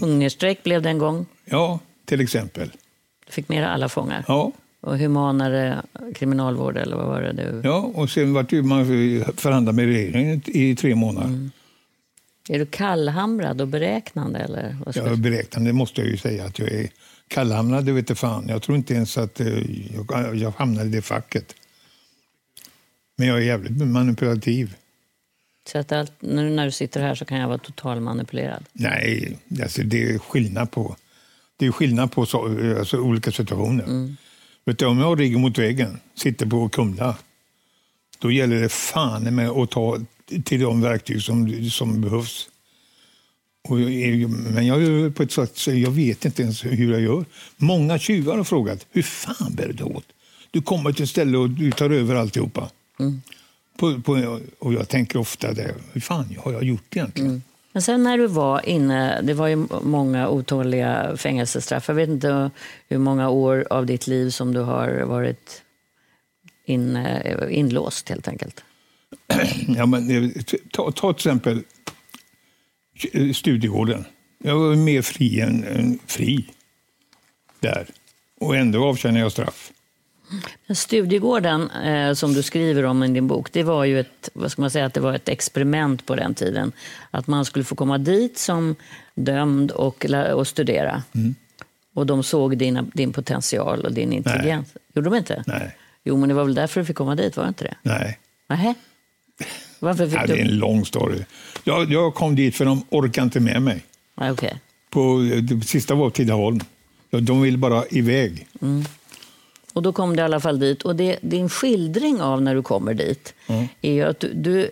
[0.00, 1.26] Hungerstrejk blev det en gång.
[1.44, 2.70] ja, till exempel.
[3.26, 4.24] Du fick med alla fångar.
[4.28, 4.52] Ja,
[4.86, 5.82] Och humanare
[6.14, 7.60] kriminalvård, eller vad var det du...
[7.64, 8.86] ja och sen vart ju man
[9.36, 11.50] förhandlade med regeringen i tre månader.
[12.48, 14.38] Är du kallhamrad och beräknande?
[14.38, 14.76] Eller?
[14.86, 16.88] Är beräknande, måste jag ju säga att jag är
[17.28, 18.48] kallhamnad, det vet jag fan.
[18.48, 19.46] Jag tror inte ens att eh,
[19.94, 21.54] jag, jag hamnade i det facket.
[23.16, 24.74] Men jag är jävligt manipulativ.
[25.68, 28.64] Så att allt, nu när du sitter här så kan jag vara total manipulerad.
[28.72, 30.96] Nej, alltså det är skillnad på,
[31.56, 32.44] det är skillnad på så,
[32.78, 34.16] alltså, olika situationer.
[34.66, 37.16] Vet du, om jag ryggen mot väggen, sitter på Kumla,
[38.18, 39.98] då gäller det fan med att ta
[40.44, 42.48] till de verktyg som, som behövs.
[43.68, 47.24] Jag men jag på ett sätt jag vet inte ens hur jag gör.
[47.56, 50.06] Många tjuvar har frågat, hur fan bär du åt?
[50.50, 52.70] Du kommer till ett ställe och du tar över alltihopa.
[52.98, 53.22] Mm.
[53.76, 57.30] På, på, och jag tänker ofta det, hur fan har jag gjort egentligen?
[57.30, 57.42] Mm.
[57.76, 61.88] Men sen när du var inne, det var ju många otåliga fängelsestraff.
[61.88, 62.50] Jag vet inte
[62.88, 65.62] hur många år av ditt liv som du har varit
[66.64, 67.06] in,
[67.50, 68.64] inlåst helt enkelt.
[69.76, 70.32] Ja, men,
[70.72, 71.62] ta, ta till exempel
[73.34, 74.04] Studiegården.
[74.38, 76.46] Jag var mer fri än, än fri
[77.60, 77.86] där.
[78.40, 79.72] Och ändå avtjänade jag straff.
[80.74, 84.62] Studiegården, eh, som du skriver om i din bok, det var ju ett, vad ska
[84.62, 86.72] man säga, att det var ett experiment på den tiden.
[87.10, 88.76] Att man skulle få komma dit som
[89.14, 91.02] dömd och, och studera.
[91.14, 91.34] Mm.
[91.94, 94.68] Och de såg dina, din potential och din intelligens.
[94.74, 94.82] Nej.
[94.94, 95.44] Gjorde de inte?
[95.46, 95.76] Nej.
[96.04, 97.74] Jo, men det var väl därför du fick komma dit, var det inte det?
[97.82, 98.18] Nej.
[98.48, 98.74] Nähä?
[99.78, 100.32] Varför fick ja, du...
[100.32, 101.18] Det är en lång story.
[101.64, 103.84] Jag, jag kom dit för de orkade inte med mig.
[104.14, 104.52] Ah, okay.
[104.90, 106.60] På, det sista var Tidaholm.
[107.10, 108.46] De ville bara iväg.
[108.62, 108.84] Mm.
[109.76, 110.82] Och då kom du i alla fall dit.
[110.82, 113.68] Och det, din skildring av när du kommer dit mm.
[113.82, 114.70] är att du, du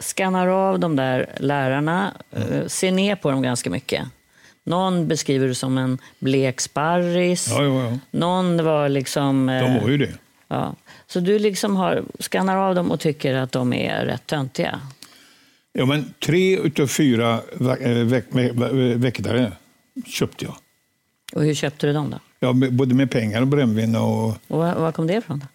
[0.00, 2.68] skannar av de där lärarna, mm.
[2.68, 4.08] ser ner på dem ganska mycket.
[4.64, 7.48] Någon beskriver du som en blek sparris.
[7.50, 7.98] Ja, ja, ja.
[8.10, 9.46] Någon var liksom...
[9.46, 10.14] De var ju det.
[10.48, 10.74] Ja.
[11.06, 14.80] Så du liksom har, skannar av dem och tycker att de är rätt töntiga?
[15.72, 17.40] Ja, men tre utav fyra
[18.96, 19.52] väktare
[20.06, 20.54] köpte jag.
[21.32, 22.18] Och hur köpte du dem då?
[22.42, 23.96] Ja, både med pengar och brännvin.
[23.96, 25.38] Och, och var, kom det ifrån?
[25.38, 25.46] Då?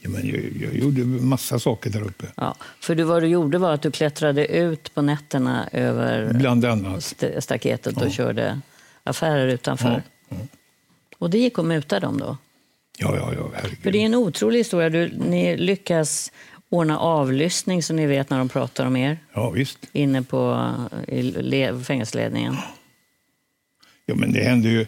[0.00, 2.26] Ja, men jag, jag gjorde massa saker där uppe.
[2.36, 6.64] Ja, för du, vad du gjorde var att du klättrade ut på nätterna över Bland
[6.64, 7.14] annat.
[7.38, 8.06] staketet ja.
[8.06, 8.60] och körde
[9.04, 10.02] affärer utanför.
[10.28, 10.46] Ja, ja.
[11.18, 12.36] Och det gick att muta dem då?
[12.98, 13.50] Ja, ja, ja.
[13.54, 13.78] Herregud.
[13.82, 14.90] För det är en otrolig historia.
[14.90, 16.32] Du, ni lyckas
[16.68, 19.18] ordna avlyssning så ni vet när de pratar om er.
[19.32, 19.78] Ja, visst.
[19.92, 20.70] Inne på
[21.08, 22.56] i fängelseledningen.
[24.06, 24.86] Ja, men det hände ju...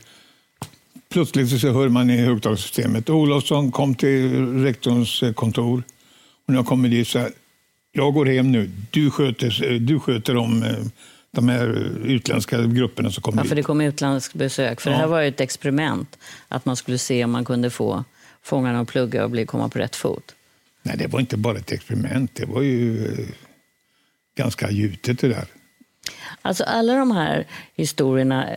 [1.13, 5.83] Plötsligt så hör man i högtalarsystemet Olofsson kom till rektorns eh, kontor.
[6.47, 7.33] Och när jag kommer dit så här,
[7.93, 10.75] jag går hem nu, du sköter, du sköter om eh,
[11.31, 11.69] de här
[12.05, 14.81] utländska grupperna som kommer Ja, för det kom utländsk besök.
[14.81, 14.97] För ja.
[14.97, 16.19] det här var ju ett experiment,
[16.49, 18.05] att man skulle se om man kunde få
[18.43, 20.35] fångarna att plugga och bli, komma på rätt fot.
[20.83, 23.27] Nej, det var inte bara ett experiment, det var ju eh,
[24.37, 25.47] ganska gjutet det där.
[26.43, 28.49] Alltså alla de här historierna,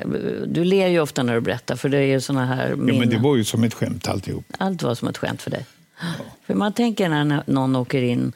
[0.47, 2.95] du ler ju ofta när du berättar för det är ju såna här minnen.
[2.95, 4.45] Ja, men det var ju som ett skämt alltihop.
[4.57, 5.65] Allt var som ett skämt för dig.
[6.01, 6.07] Ja.
[6.45, 8.33] För man tänker när någon åker in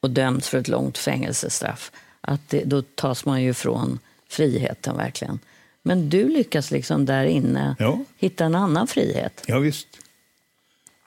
[0.00, 5.38] och döms för ett långt fängelsestraff, att det, då tas man ju från friheten verkligen.
[5.82, 7.98] Men du lyckas liksom där inne ja.
[8.16, 9.42] hitta en annan frihet.
[9.46, 9.88] Ja, visst.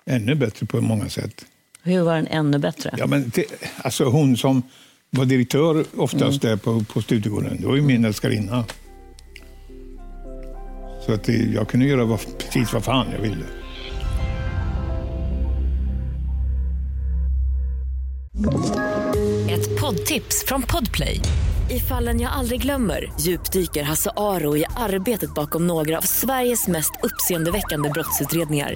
[0.05, 1.45] Ännu bättre på många sätt.
[1.83, 2.95] Hur var den ännu bättre?
[2.97, 3.45] Ja, men det,
[3.77, 4.63] alltså hon som
[5.17, 6.49] var direktör oftast mm.
[6.49, 8.65] där på, på Studiegården, det var ju min älskarinna.
[11.05, 13.45] Så att det, jag kunde göra vad, precis vad fan jag ville.
[19.49, 21.19] Ett poddtips från Podplay.
[21.69, 26.91] I fallen jag aldrig glömmer djupdyker Hasse Aro i arbetet bakom några av Sveriges mest
[27.03, 28.75] uppseendeväckande brottsutredningar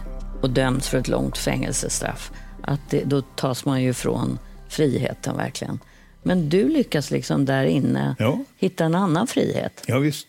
[0.41, 5.79] och döms för ett långt fängelsestraff att det, då tas man ju från friheten verkligen.
[6.23, 8.39] Men du lyckas liksom där inne ja.
[8.57, 9.83] hitta en annan frihet.
[9.87, 10.27] Ja, visst.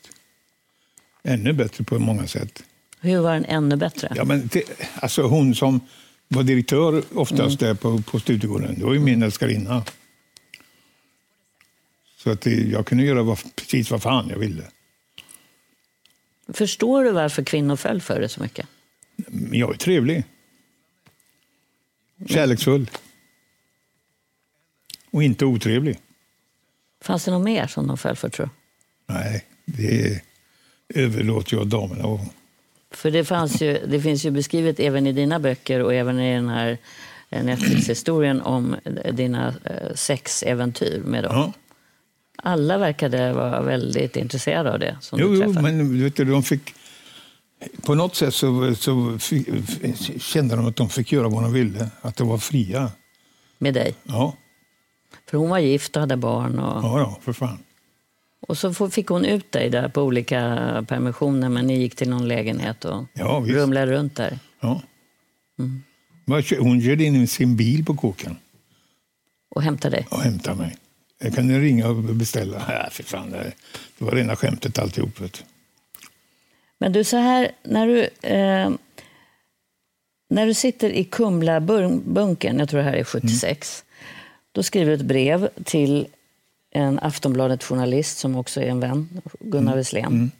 [1.22, 2.62] Ännu bättre på många sätt.
[3.00, 4.12] Hur var den ännu bättre?
[4.16, 5.80] Ja, men det, alltså hon som
[6.28, 7.68] var direktör oftast mm.
[7.68, 9.84] där på, på Studiegården, det var ju min älskarinna.
[12.16, 14.62] Så att det, jag kunde göra vad, precis vad fan jag ville.
[16.48, 18.66] Förstår du varför kvinnor föll för det så mycket?
[19.52, 20.24] Jag är trevlig.
[22.26, 22.90] Kärleksfull.
[25.10, 25.98] Och inte otrevlig.
[27.00, 28.52] Fanns det något mer som de föll för, tror du?
[29.14, 30.22] Nej, det
[30.94, 32.20] överlåter jag damerna att...
[32.90, 36.34] För det, fanns ju, det finns ju beskrivet även i dina böcker och även i
[36.34, 36.78] den här
[37.30, 38.76] eh, Netflix-historien om
[39.12, 41.32] dina eh, sexäventyr med dem.
[41.34, 41.52] Ja.
[42.36, 44.96] Alla verkade vara väldigt intresserade av det.
[45.00, 46.74] Som jo, du jo, men vet du, de fick
[47.82, 49.18] på något sätt så, så
[50.18, 52.90] kände de att de fick göra vad de ville, att de var fria.
[53.58, 53.94] Med dig?
[54.04, 54.36] Ja.
[55.26, 56.58] För hon var gift och hade barn?
[56.58, 56.84] Och...
[56.84, 57.58] Ja, ja, för fan.
[58.48, 60.38] Och så fick hon ut dig där på olika
[60.88, 63.54] permissioner, men ni gick till någon lägenhet och Ja, visst.
[63.56, 64.38] rumlade runt där.
[64.60, 64.82] Ja.
[66.42, 68.36] Kö- Hon körde in sin bil på kåken
[69.50, 70.06] Och hämtade dig.
[70.10, 70.76] och hämtade mig.
[71.18, 72.62] Jag kunde ringa och beställa.
[72.68, 73.52] Ja, för fan, det
[73.98, 75.20] var rena skämtet alltihop.
[75.20, 75.44] Vet.
[76.82, 78.70] Men du, så här, när du, eh,
[80.30, 83.84] när du sitter i Kumla-bunkern, jag tror det här är 76,
[84.52, 86.06] då skriver du ett brev till
[86.70, 89.08] en Aftonbladet-journalist som också är en vän,
[89.40, 90.30] Gunnar Wesslén.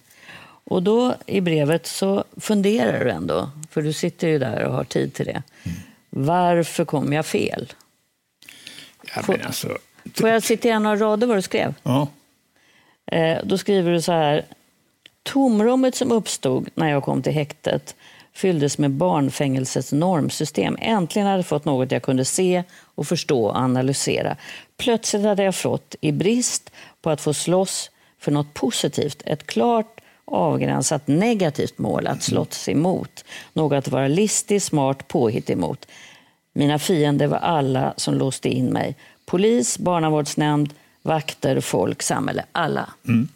[0.65, 4.85] Och då i brevet så funderar du ändå, för du sitter ju där och har
[4.85, 5.43] tid till det.
[6.11, 7.73] Varför kom jag fel?
[9.17, 9.79] Ja, Får- alltså,
[10.15, 11.75] Får jag citera några rader vad du skrev?
[11.83, 12.09] ja.
[13.07, 14.45] Eh, då skriver du så här.
[15.23, 17.95] Tomrummet som uppstod när jag kom till häktet
[18.33, 20.77] fylldes med barnfängelsets normsystem.
[20.81, 22.63] Äntligen hade jag fått något jag kunde se
[22.95, 24.37] och förstå och analysera.
[24.77, 26.71] Plötsligt hade jag fått, i brist
[27.03, 33.25] på att få slåss för något positivt, ett klart avgränsat negativt mål att slåss emot.
[33.53, 35.87] Något att vara listig, smart, påhittig emot.
[36.53, 38.97] Mina fiender var alla som låste in mig.
[39.27, 42.45] Polis, barnavårdsnämnd, vakter, folk, samhälle.
[42.53, 42.89] Alla.
[43.09, 43.29] Mm.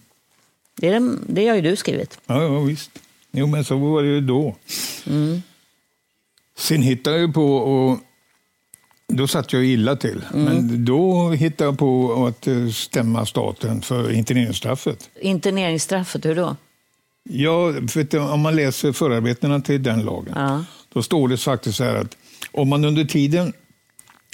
[0.77, 2.19] Det, är det, det har ju du skrivit.
[2.27, 2.91] Ja, ja, visst.
[3.33, 4.57] Jo, men så var det ju då.
[6.59, 7.99] Sen hittade jag på, och
[9.09, 14.13] då satt jag illa till, men då hittade jag på att eh, stämma staten för
[14.13, 15.11] interneringsstraffet.
[15.21, 16.57] Interneringsstraffet, hur då?
[17.29, 20.65] Ja, för att om man läser förarbetena till den lagen, Ja.
[20.93, 22.17] då står det faktiskt så här att
[22.53, 23.53] om man under tiden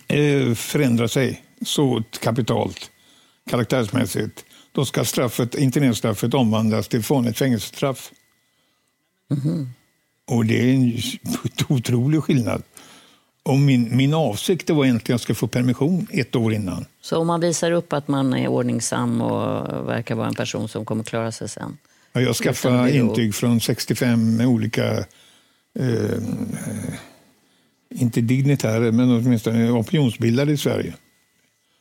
[0.09, 2.91] eh, förändrar sig så kapitalt,
[3.51, 8.13] karaktärsmässigt, då ska straffet, interneringsstraffet omvandlas till vanligt fängelsestraff.
[10.31, 10.99] Och det är en
[11.69, 12.63] otrolig skillnad.
[13.43, 16.85] Och min, min avsikt var egentligen att jag skulle få permission ett år innan.
[17.01, 20.85] Så om man visar upp att man är ordningsam och verkar vara en person som
[20.85, 21.79] kommer klara sig sen.
[22.13, 24.99] Ja, Jag skaffade intyg från 65 med olika,
[25.79, 26.19] eh,
[27.95, 30.95] inte dignitärer, men åtminstone opinionsbildare i Sverige.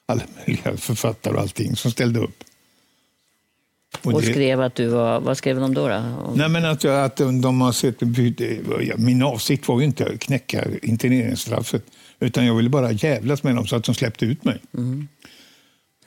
[0.05, 2.43] Alla möjliga författare och allting som ställde upp.
[4.03, 5.19] Och, det- skrev att du var...
[5.19, 5.87] Vad skrev de då?
[5.87, 6.33] då?
[6.35, 7.95] Nej, men att, jag- att de har sett...
[8.87, 11.83] ja, Min avsikt var ju inte att knäcka interneringsstraffet,
[12.19, 14.59] utan jag ville bara jävlas med dem så att de släppte ut mig.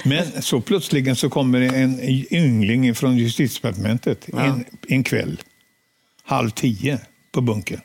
[0.04, 2.00] Men så plötsligen så kommer det en
[2.34, 5.40] yngling från justitiedepartementet en, en kväll,
[6.24, 6.98] halv tio,
[7.32, 7.80] på bunkern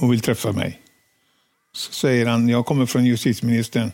[0.00, 0.80] och vill träffa mig.
[1.72, 3.90] Så säger han, jag kommer från justitieministern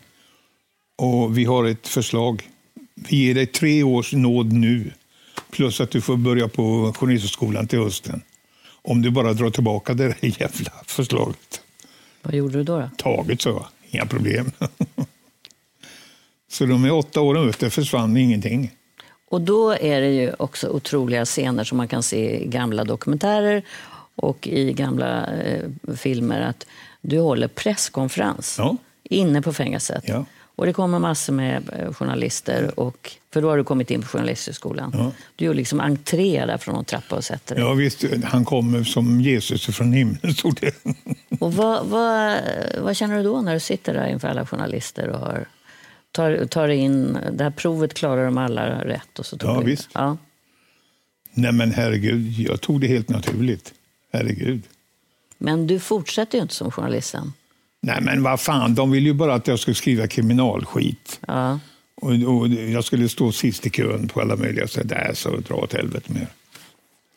[0.99, 2.49] och vi har ett förslag.
[2.95, 4.93] Vi ger dig tre års nåd nu,
[5.51, 8.23] plus att du får börja på Journalisthögskolan till hösten.
[8.83, 11.61] Om du bara drar tillbaka det där jävla förslaget.
[12.23, 12.79] Vad gjorde du då?
[12.79, 12.91] då?
[12.97, 13.67] Taget, så jag.
[13.91, 14.51] Inga problem.
[16.51, 18.71] så de är åtta åren ute försvann ingenting.
[19.29, 23.63] Och då är det ju också otroliga scener som man kan se i gamla dokumentärer
[24.15, 25.63] och i gamla eh,
[25.97, 26.41] filmer.
[26.41, 26.67] Att
[27.01, 28.77] du håller presskonferens Ja.
[29.03, 30.05] inne på fängelset.
[30.07, 30.25] Ja.
[30.57, 34.09] Och det kommer massor med eh, journalister, och, för då har du kommit in på
[34.09, 34.91] Journalisthögskolan.
[34.95, 35.13] Ja.
[35.37, 37.65] Du gör liksom entré där från en trappa och sätter dig.
[37.65, 40.75] Ja, visst, han kommer som Jesus från himlen, stod det.
[41.41, 42.41] Och vad, vad,
[42.81, 45.49] vad känner du då när du sitter där inför alla journalister och har,
[46.13, 49.19] tar, tar in, det här provet klarar de alla rätt?
[49.19, 49.89] Och så Ja, du visst.
[49.93, 50.17] Ja.
[51.35, 53.75] Nej, men herregud, jag tog det helt naturligt.
[54.13, 54.63] Herregud.
[55.39, 57.33] Men du fortsätter ju inte som journalist sen.
[57.87, 61.21] Nej, men vad fan, de vill ju bara att jag skulle skriva kriminalskit.
[61.27, 61.59] Ja.
[61.95, 64.89] Och, och jag skulle stå sist i kön på alla möjliga sätt.
[64.89, 66.27] Där, så dra åt helvete med.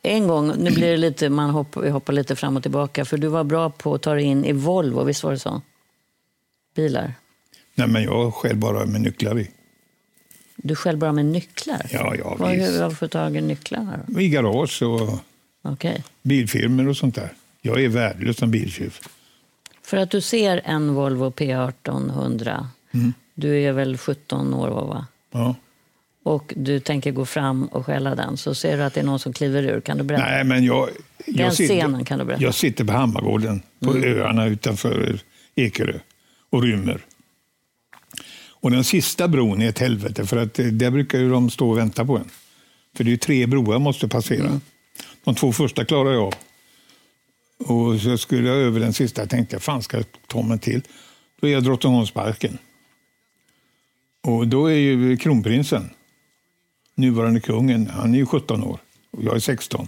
[0.02, 3.28] En gång, nu blir det lite, man hoppar, hoppar lite fram och tillbaka, för du
[3.28, 5.62] var bra på att ta dig in i Volvo, visst var det så?
[6.76, 7.14] Bilar.
[7.76, 9.52] Nej, men jag själv bara med nycklar i.
[10.56, 11.82] Du själv bara med nycklar?
[11.92, 12.72] Ja, ja, Vad, visst.
[12.72, 14.20] hur har du fått tag i nycklarna då?
[14.22, 15.20] I garage och
[15.62, 16.04] Okej.
[16.24, 17.30] bilfirmor och sånt där.
[17.62, 18.96] Jag är värdelös som biltjuv.
[19.88, 23.14] För att du ser en Volvo P1800, Mm.
[23.36, 25.06] du är väl 17 år va?
[25.32, 25.56] Ja.
[26.24, 29.20] och du tänker gå fram och skälla den, så ser du att det är någon
[29.20, 29.82] som kliver ur.
[29.82, 30.24] Kan du berätta?
[30.26, 30.90] Nej, men jag,
[31.26, 32.44] Den jag, scenen kan du berätta.
[32.44, 35.20] jag sitter på Hammargården på öarna utanför
[35.56, 36.00] Ekerö
[36.50, 37.02] och rymmer.
[38.50, 41.70] Och den sista bron är ett helvete, för att eh, där brukar ju de stå
[41.70, 42.30] och vänta på en.
[42.98, 44.60] För det är tre broar jag måste passera.
[45.24, 46.34] De två första klarar jag av.
[47.58, 50.82] Och så skulle jag över den sista tänkte jag, fan ska jag ta mig till?
[51.42, 52.58] Då är jag Drottningholmsparken.
[54.24, 55.90] Och då är ju kronprinsen,
[56.96, 58.80] nuvarande kungen, han är ju 17 år
[59.12, 59.88] och jag är 16.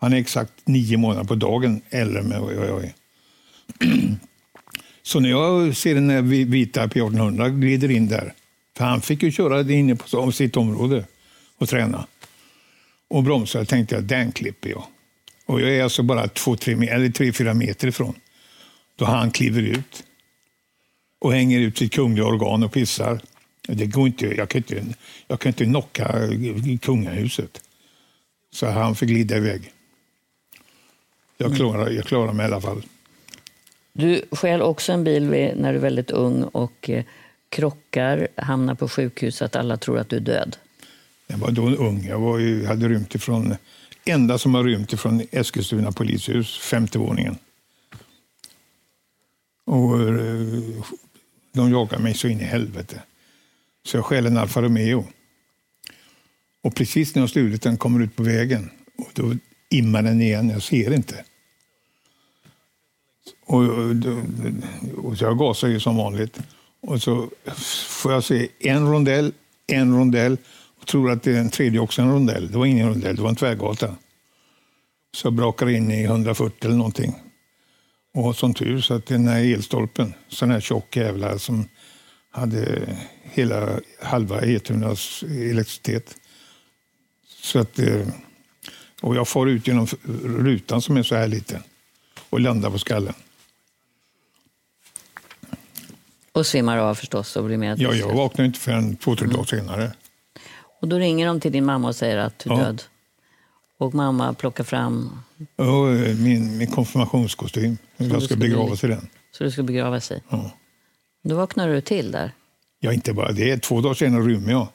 [0.00, 2.92] Han är exakt nio månader på dagen äldre än vad jag är.
[5.02, 8.34] Så när jag ser den här vita P1800 glider in där,
[8.76, 11.04] för han fick ju köra det inne på sitt område,
[11.58, 12.06] och träna.
[13.08, 14.84] Och bromsa, tänkte jag, den klipper jag.
[15.48, 18.14] Och jag är alltså bara 3-4 meter ifrån.
[18.96, 20.04] Då han kliver ut
[21.18, 23.20] och hänger ut sitt kungliga organ och pissar.
[23.68, 24.84] Det går inte, jag, kan inte,
[25.26, 26.14] jag kan inte knocka
[26.82, 27.60] kungahuset.
[28.50, 29.72] Så han fick glida iväg.
[31.36, 32.82] Jag klarar, jag klarar mig i alla fall.
[33.92, 35.22] Du stjäl också en bil
[35.56, 37.04] när du är väldigt ung och eh,
[37.48, 40.56] krockar, hamnar på sjukhus att alla tror att du är död.
[41.26, 42.06] Jag var då ung.
[42.06, 43.56] Jag var ju, hade rymt ifrån,
[44.08, 47.38] enda som har rymt ifrån Eskilstuna polishus, femte våningen.
[49.64, 50.84] Och eh,
[51.52, 53.02] de jagar mig så in i helvete.
[53.84, 55.06] Så jag stjäl en Alfa Romeo.
[56.62, 58.70] Och precis när jag stulit den kommer ut på vägen.
[58.98, 59.34] Och då
[59.70, 61.24] immar den igen, jag ser inte.
[63.44, 63.94] Och, och,
[65.04, 66.38] och så jag gasar ju som vanligt.
[66.80, 67.30] Och så
[67.88, 69.32] får jag se en rondell,
[69.66, 70.36] en rondell
[70.80, 72.50] och tror att det är en tredje också en rondell.
[72.50, 73.96] Det var ingen rondell, det var en tvärgata.
[75.16, 77.14] Så jag brakar in i 140 eller någonting.
[78.14, 81.68] Och som tur så att den här elstolpen, sån här tjock jävla som
[82.30, 86.16] hade hela halva Etunas elektricitet.
[87.42, 88.06] Så att, eh,
[89.02, 89.86] och jag far ut genom
[90.24, 91.62] rutan som är så här liten
[92.30, 93.14] och landar på skallen.
[96.32, 97.80] Och svimmar av förstås och blir med.
[97.80, 99.92] Ja, jag vaknar inte förrän två, tre dagar senare.
[100.80, 102.64] Och då ringer de till din mamma och säger att du är ja.
[102.64, 102.82] död.
[103.78, 105.22] Och mamma plockar fram...
[105.56, 105.86] Ja,
[106.18, 107.78] min, min konfirmationskostym.
[107.96, 109.08] jag ska begravas i den.
[109.32, 110.22] Så du ska begravas i?
[110.28, 110.50] Ja.
[111.22, 112.32] Då vaknar du till där?
[112.80, 113.62] Ja, inte bara det.
[113.62, 114.68] Två dagar senare rymmer jag.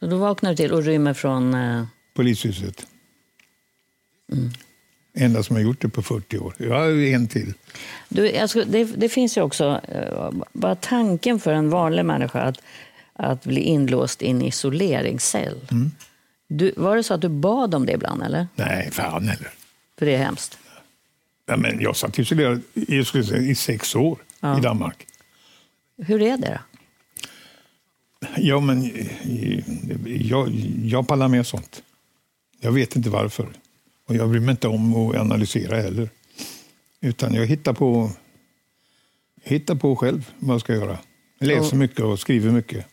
[0.00, 1.54] Så då vaknar du till och rymmer från?
[1.54, 1.84] Eh...
[2.14, 2.86] Polishuset.
[4.32, 4.50] Mm.
[5.18, 6.54] Enda som har gjort det på 40 år.
[6.58, 7.54] Jag har en till.
[8.08, 12.56] Du, alltså, det, det, finns ju också, uh, bara tanken för en vanlig människa att,
[13.18, 15.60] att bli inlåst i en isoleringscell.
[15.70, 15.90] Mm.
[16.48, 18.22] Du, var det så att du bad om det ibland?
[18.22, 18.46] eller?
[18.54, 19.50] Nej, fan heller.
[19.98, 20.58] För det är hemskt?
[21.46, 23.04] Ja, men jag satt isolerad i,
[23.50, 24.58] i sex år ja.
[24.58, 25.06] i Danmark.
[25.98, 26.78] Hur är det då?
[28.36, 28.92] Ja, men
[30.06, 30.50] jag,
[30.84, 31.82] jag pallar med sånt.
[32.60, 33.48] Jag vet inte varför.
[34.08, 36.08] Och jag bryr mig inte om att analysera heller.
[37.00, 38.10] Utan jag hittar på,
[39.42, 40.98] hittar på själv vad jag ska göra.
[41.38, 42.86] Jag läser mycket och skriver mycket.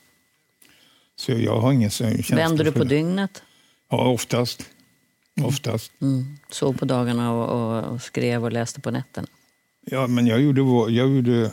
[1.15, 3.43] Så jag har ingen känsla Vänder du på dygnet?
[3.89, 4.65] Ja, oftast.
[5.41, 5.91] Oftast.
[6.01, 6.37] Mm.
[6.49, 9.27] Sov på dagarna och, och, skrev och läste på nätterna?
[9.85, 10.61] Ja, men jag gjorde...
[10.93, 11.51] Jag, gjorde,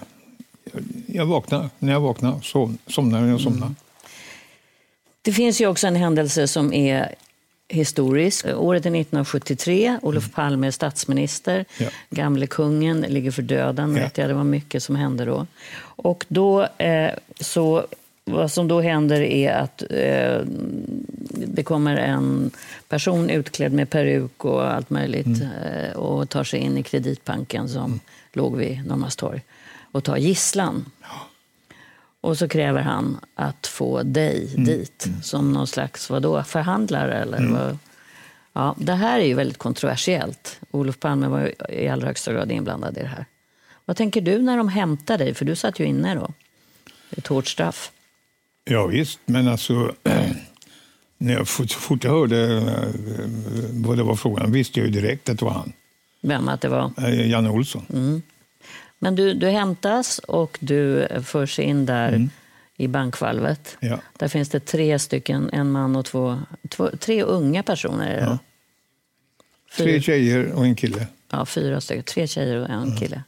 [1.06, 3.64] jag vaknade när jag vaknade, sov, somnade när jag somnade.
[3.64, 3.76] Mm.
[5.22, 7.14] Det finns ju också en händelse som är
[7.68, 8.46] historisk.
[8.46, 9.98] Året är 1973.
[10.02, 10.32] Olof mm.
[10.32, 11.64] Palme är statsminister.
[11.78, 11.88] Ja.
[12.10, 13.96] Gamle kungen ligger för döden.
[13.96, 14.02] Ja.
[14.02, 14.30] Vet jag.
[14.30, 15.46] Det var mycket som hände då.
[15.82, 17.86] Och då eh, så
[18.30, 20.40] vad som då händer är att eh,
[21.46, 22.50] det kommer en
[22.88, 25.42] person utklädd med peruk och allt möjligt mm.
[25.42, 28.00] eh, och tar sig in i Kreditbanken som mm.
[28.32, 29.42] låg vid Norrmalmstorg
[29.92, 30.84] och tar gisslan.
[31.02, 31.26] Ja.
[32.20, 34.64] Och så kräver han att få dig mm.
[34.64, 35.22] dit mm.
[35.22, 37.14] som någon slags vadå, förhandlare.
[37.14, 37.52] Eller mm.
[37.52, 37.78] vad?
[38.52, 40.60] Ja, det här är ju väldigt kontroversiellt.
[40.70, 43.26] Olof Palme var i allra högsta grad inblandad i det här.
[43.84, 45.34] Vad tänker du när de hämtar dig?
[45.34, 46.30] För du satt ju inne då.
[47.10, 47.92] Ett hårt straff.
[48.64, 49.94] Ja, visst, men alltså...
[51.20, 52.88] när jag, så fort jag hörde eh,
[53.72, 55.72] vad det var frågan visste jag ju direkt att det var han.
[56.20, 56.92] Vem att det var?
[56.98, 57.86] Eh, Janne Olsson.
[57.92, 58.22] Mm.
[58.98, 62.30] Men du, du hämtas och du förs in där mm.
[62.76, 63.76] i bankvalvet.
[63.80, 64.00] Ja.
[64.18, 68.20] Där finns det tre stycken, en man och två, två tre unga personer.
[68.20, 68.38] Ja.
[69.76, 71.06] Tre tjejer och en kille.
[71.30, 72.04] Ja, fyra stycken.
[72.04, 73.22] Tre tjejer och en kille.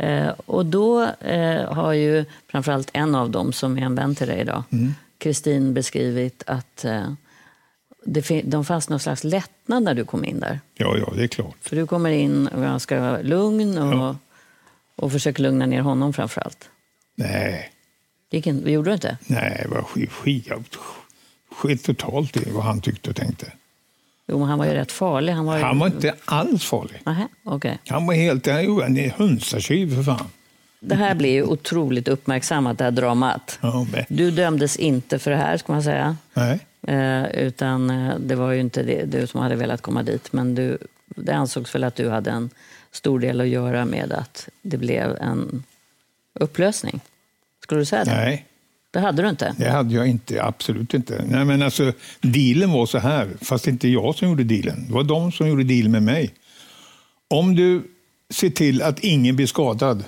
[0.00, 4.26] Eh, och då eh, har ju framförallt en av dem, som är en vän till
[4.26, 4.94] dig idag, mm.
[5.18, 5.74] Kristin, mm.
[5.74, 7.12] beskrivit att eh,
[8.04, 10.60] det, de fanns någon slags lättnad när du kom in där.
[10.74, 11.56] Ja, ja, det är klart.
[11.60, 14.16] För du kommer in ganska lugn och ja.
[14.96, 16.70] Och försöker lugna ner honom framför allt?
[17.14, 17.72] Nej.
[18.30, 19.18] Gick in, gjorde du inte?
[19.26, 20.48] Nej, det var skit, skit,
[21.52, 23.52] skit totalt i vad han tyckte och tänkte.
[24.30, 25.32] Jo, han var ju rätt farlig.
[25.32, 25.62] Han var, ju...
[25.62, 27.02] han var inte alls farlig.
[27.04, 27.74] Aha, okay.
[27.88, 28.46] Han var helt...
[28.46, 30.26] Jo, en hönsatjuv för fan.
[30.80, 33.58] Det här blir ju otroligt uppmärksammat, det här dramat.
[33.62, 36.16] Ja, du dömdes inte för det här, ska man säga.
[36.34, 36.58] Nej.
[36.82, 40.32] Eh, utan eh, det var ju inte det, du som hade velat komma dit.
[40.32, 42.50] Men du, det ansågs väl att du hade en
[42.92, 45.62] stor del att göra med att det blev en
[46.34, 47.00] upplösning.
[47.62, 48.14] Skulle du säga det?
[48.14, 48.46] Nej.
[48.90, 49.54] Det hade du inte?
[49.58, 51.24] Det hade jag inte, absolut inte.
[51.28, 54.86] Nej, men alltså, dealen var så här, fast inte jag som gjorde dealen.
[54.86, 56.34] Det var de som gjorde deal med mig.
[57.28, 57.82] Om du
[58.30, 60.04] ser till att ingen blir skadad,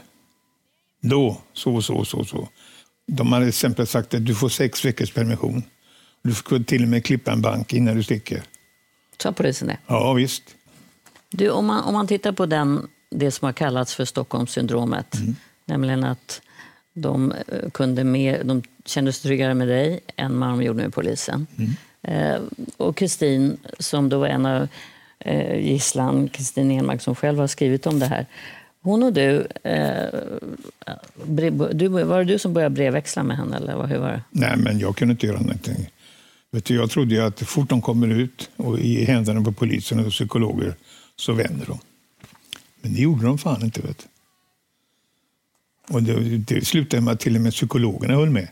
[1.02, 2.48] då så, så, så, så.
[3.06, 5.62] De hade till exempel sagt att du får sex veckors permission.
[6.22, 8.42] Du får till och med klippa en bank innan du sticker.
[9.22, 9.78] Sa polisen det?
[9.86, 10.42] Ja, visst.
[11.30, 15.16] Du, om, man, om man tittar på den, det som har kallats för Stockholmssyndromet,
[15.66, 16.42] nämligen att
[16.94, 20.94] de, eh, kunde mer, de kände sig tryggare med dig än vad de gjorde med
[20.94, 21.46] polisen.
[22.02, 22.40] Eh,
[22.76, 24.68] och Kristin, som då var en av
[25.18, 28.26] eh, gisslan, Kristin Enmark, som själv har skrivit om det här.
[28.82, 30.20] Hon och du, eh,
[31.72, 33.56] du, var det du som började brevväxla med henne?
[33.56, 34.22] Eller hur var det?
[34.30, 35.90] Nej, men jag kunde inte göra någonting.
[36.50, 40.06] Vet du, jag trodde ju att fort de kommer ut och i händerna på polisen
[40.06, 40.74] och psykologer
[41.16, 41.78] så vänder de.
[42.80, 43.80] Men det gjorde de fan inte.
[43.80, 44.06] Vet.
[45.88, 48.48] Och det, det slutade med att till och med psykologerna höll med.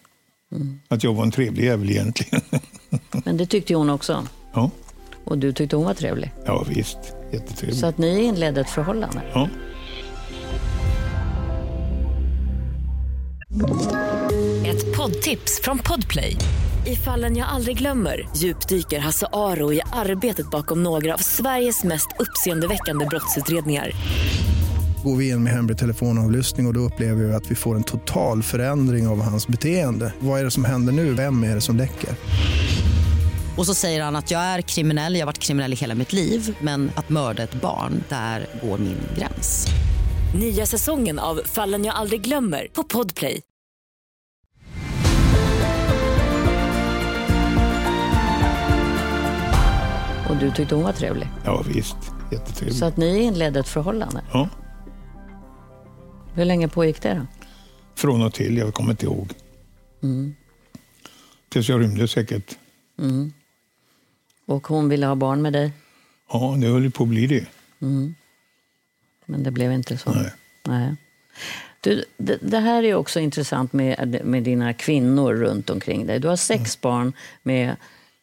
[0.88, 2.40] Att jag var en trevlig jävel egentligen.
[3.24, 4.26] Men det tyckte hon också.
[4.54, 4.70] ja,
[5.24, 6.32] Och du tyckte hon var trevlig.
[6.44, 6.98] ja, visst.
[7.32, 7.78] Jättetrevlig.
[7.78, 9.22] Så att ni inledde ett förhållande.
[9.34, 9.48] Ja.
[14.66, 16.36] Ett poddtips från Podplay.
[16.86, 22.08] I fallen jag aldrig glömmer djupdyker Hasse Aro i arbetet bakom några av Sveriges mest
[22.18, 23.90] uppseendeväckande brottsutredningar.
[25.04, 27.82] Går vi in med hemlig telefonavlyssning och, och då upplever vi att vi får en
[27.82, 30.12] total förändring av hans beteende.
[30.20, 31.14] Vad är det som händer nu?
[31.14, 32.10] Vem är det som läcker?
[33.56, 36.12] Och så säger han att jag är kriminell, jag har varit kriminell i hela mitt
[36.12, 39.66] liv men att mörda ett barn, där går min gräns.
[40.38, 43.40] Nya säsongen av Fallen jag aldrig glömmer på Podplay.
[50.30, 51.28] Och du tyckte hon var trevlig.
[51.44, 51.96] ja, visst.
[52.32, 52.76] Jättetrevlig.
[52.78, 54.22] Så att ni inledde ett förhållande.
[54.32, 54.48] Ja,
[56.34, 57.26] Hur länge pågick det då?
[57.94, 58.56] från och till.
[58.56, 59.32] Jag kommer inte ihåg.
[61.48, 62.58] Tills jag rymde säkert.
[64.46, 65.72] Och hon ville ha barn med dig,
[66.32, 67.46] Ja, det höll på att bli det.
[69.26, 70.12] men det blev inte så.
[70.12, 70.32] Nej.
[70.66, 70.96] Nej.
[71.80, 76.18] Du, det, det här är också intressant med, med dina kvinnor runt omkring dig.
[76.20, 77.12] Du har sex barn
[77.42, 77.76] med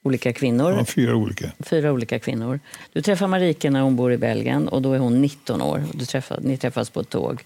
[0.04, 0.72] olika kvinnor.
[0.72, 1.52] Ja, fyra olika.
[1.60, 2.60] Fyra olika kvinnor.
[2.94, 5.84] Du träffar Marike när hon bor i Belgien och då är hon 19 år.
[5.94, 7.44] Du träffar, ni träffas på ett tåg.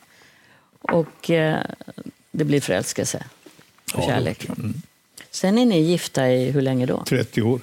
[0.82, 1.64] Och eh,
[2.32, 3.26] det blir förälskelse
[3.94, 4.50] och Ja, kärlek.
[4.50, 4.74] mm.
[5.32, 7.04] Sen är ni gifta i hur länge då?
[7.08, 7.62] 30 år.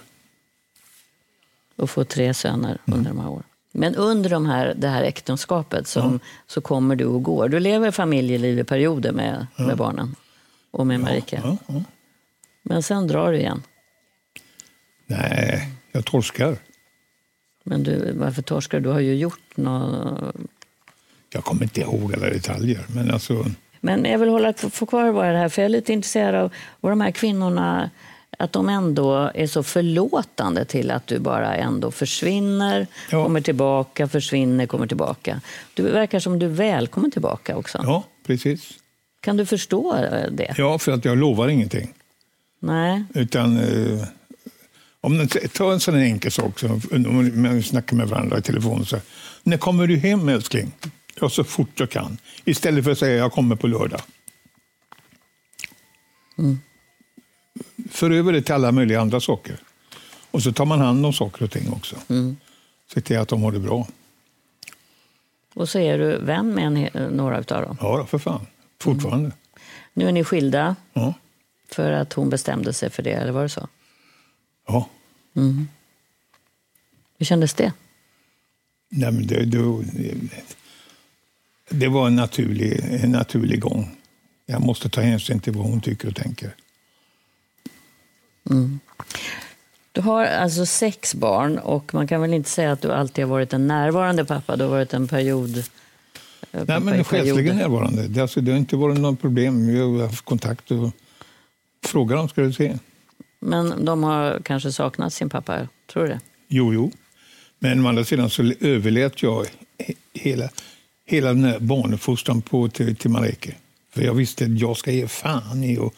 [1.77, 2.99] Och får tre söner Mm.
[2.99, 3.43] under de här åren.
[3.73, 7.49] Men under de här, det här äktenskapet som, så kommer du och går.
[7.49, 10.14] Du lever familjeliv i perioder med, med barnen
[10.71, 11.41] och med Marike.
[11.45, 11.83] Ja, ja.
[12.62, 13.62] Men sen drar du igen.
[15.07, 16.57] Nej, jag torskar.
[17.64, 18.85] Men du, varför torskar du?
[18.85, 20.35] Du har ju gjort något...
[21.33, 22.81] Jag kommer inte ihåg alla detaljer.
[22.89, 23.47] Men alltså,
[23.81, 26.53] Men jag vill hålla få kvar bara det här, för jag är lite intresserad av
[26.81, 27.91] vad de här kvinnorna,
[28.39, 33.24] att de ändå är så förlåtande till att du bara ändå försvinner, Ja.
[33.24, 35.41] kommer tillbaka, försvinner, kommer tillbaka.
[35.74, 37.79] Du verkar som du är välkommen tillbaka också.
[37.83, 38.70] ja, precis.
[39.20, 40.55] Kan du förstå eh, det?
[40.59, 41.95] Ja, för att jag lovar ingenting.
[42.61, 43.05] Nej.
[43.14, 44.05] Utan, eh,
[45.01, 46.81] om ta en sån enkel sak, som
[47.35, 48.87] när vi snackar med varandra i telefon.
[48.87, 48.97] Så,
[49.43, 50.72] när kommer du hem älskling?
[51.21, 52.19] Ja, så fort jag kan.
[52.45, 54.01] Istället för att säga jag kommer på lördag.
[57.91, 59.57] För över det till alla möjliga andra saker.
[60.31, 61.97] Och så tar man hand om saker och ting också.
[62.95, 63.89] Se till att de har det bra.
[65.55, 67.77] Och så är du vän med en, några utav dem.
[67.81, 68.47] Ja, för fan.
[68.81, 69.33] Fortfarande.
[69.93, 71.14] Nu är ni skilda Ja.
[71.69, 73.69] för att hon bestämde sig för det, eller var det så?
[74.66, 74.89] ja.
[77.19, 77.73] Hur kändes det?
[78.91, 79.59] Nej, men det, det,
[81.71, 83.97] det var en naturlig, en naturlig gång.
[84.47, 86.55] Jag måste ta hänsyn till vad hon tycker och tänker.
[89.93, 93.31] Du har alltså sex barn och man kan väl inte säga att du alltid har
[93.31, 94.57] varit en närvarande pappa.
[94.57, 95.59] Du har varit en period...
[95.59, 95.64] eh,
[96.69, 98.09] Nej, men själsligen närvarande.
[98.09, 99.66] Det, alltså, det har inte varit något problem.
[99.66, 100.93] Vi har haft kontakt och
[101.85, 102.79] frågat dem ska du se.
[103.41, 106.21] Men de har kanske saknat sin pappa, tror du det?
[106.49, 106.91] Jo, jo.
[107.59, 109.47] Men å andra sidan så överlät jag
[109.79, 110.49] he- hela,
[111.09, 113.55] hela den här barnuppfostran på till, till Mareke.
[113.91, 115.95] För jag visste att jag ska ge fan i och,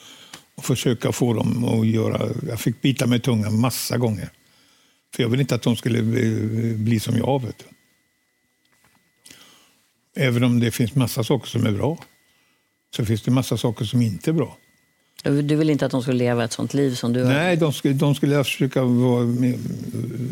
[0.54, 2.28] och försöka få dem att göra...
[2.48, 4.30] Jag fick bita mig i tungan massa gånger.
[5.14, 7.42] För jag ville inte att de skulle bli, bli som jag.
[7.42, 7.64] Vet du.
[10.22, 11.98] Även om det finns massa saker som är bra,
[12.96, 14.56] så finns det massa saker som inte är bra.
[15.22, 17.32] Du du vill inte att de skulle leva ett sånt liv som du har?
[17.32, 19.58] Nej, de skulle, de skulle försöka vara med,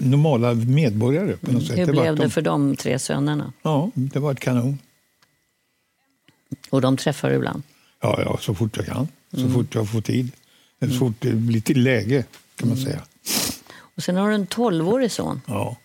[0.02, 1.78] normala medborgare på något sätt.
[1.78, 3.52] Hur var blev det de, för de tre sönerna?
[3.62, 4.78] Ja, det var ett kanon.
[6.70, 7.62] Och de träffar du ibland?
[8.00, 9.08] Ja, ja, så fort jag kan.
[9.32, 9.52] Så Mm.
[9.54, 10.30] fort jag får tid.
[10.80, 12.24] Så fort det blir till läge,
[12.56, 12.90] kan man Mm.
[12.90, 13.02] säga.
[13.80, 15.76] Och sen har du en 12-årig son Ja,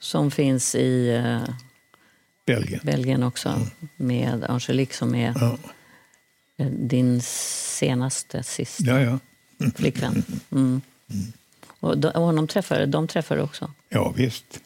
[0.00, 1.54] som finns i eh,
[2.46, 2.80] Belgien.
[2.84, 3.60] Belgien också
[3.96, 5.56] med Angelique som är Ja,
[6.64, 9.18] din senaste, sista ja.
[9.58, 9.70] ja.
[9.76, 10.22] flickvän.
[10.50, 10.80] Mm.
[11.80, 13.70] Och de, honom träffade, de träffade också.
[13.88, 14.60] Ja, visst.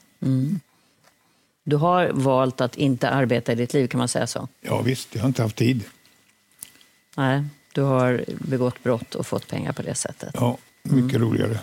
[1.64, 4.48] Du har valt att inte arbeta i ditt liv, kan man säga så?
[4.60, 5.14] Ja, visst.
[5.14, 5.84] Jag har inte haft tid.
[7.16, 10.30] Nej, du har begått brott och fått pengar på det sättet.
[10.34, 11.58] Ja, mycket roligare.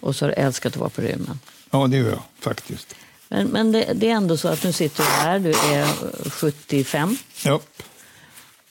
[0.00, 1.40] Och så har du älskat att vara på rymmen.
[1.70, 2.94] Ja, det gör jag faktiskt.
[3.28, 5.86] Men, men det, det är ändå så att nu sitter du här, du är
[6.30, 7.60] 75 Ja.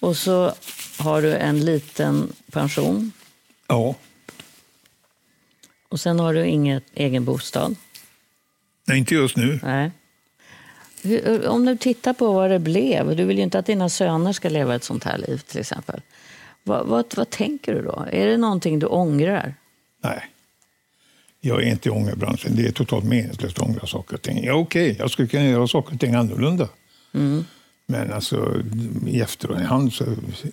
[0.01, 0.53] Och så
[0.97, 3.11] har du en liten pension
[3.67, 3.95] Ja.
[5.89, 7.75] och sen har du ingen egen bostad.
[8.87, 9.59] Nej, inte just nu.
[9.63, 9.91] Nej.
[11.03, 14.33] Hur, om du tittar på vad det blev, du vill ju inte att dina söner
[14.33, 16.01] ska leva ett sånt här liv till exempel.
[16.63, 18.05] Vad, vad, vad tänker du då?
[18.11, 19.55] Är det någonting du ångrar?
[20.03, 20.25] Nej.
[21.41, 22.55] Jag är inte i ångerbranschen.
[22.55, 24.43] Det är totalt meningslöst att ångra saker och ting.
[24.43, 26.69] Ja, okej, jag skulle kunna göra saker och ting annorlunda.
[27.91, 28.61] Men alltså,
[29.07, 30.05] i efterhand så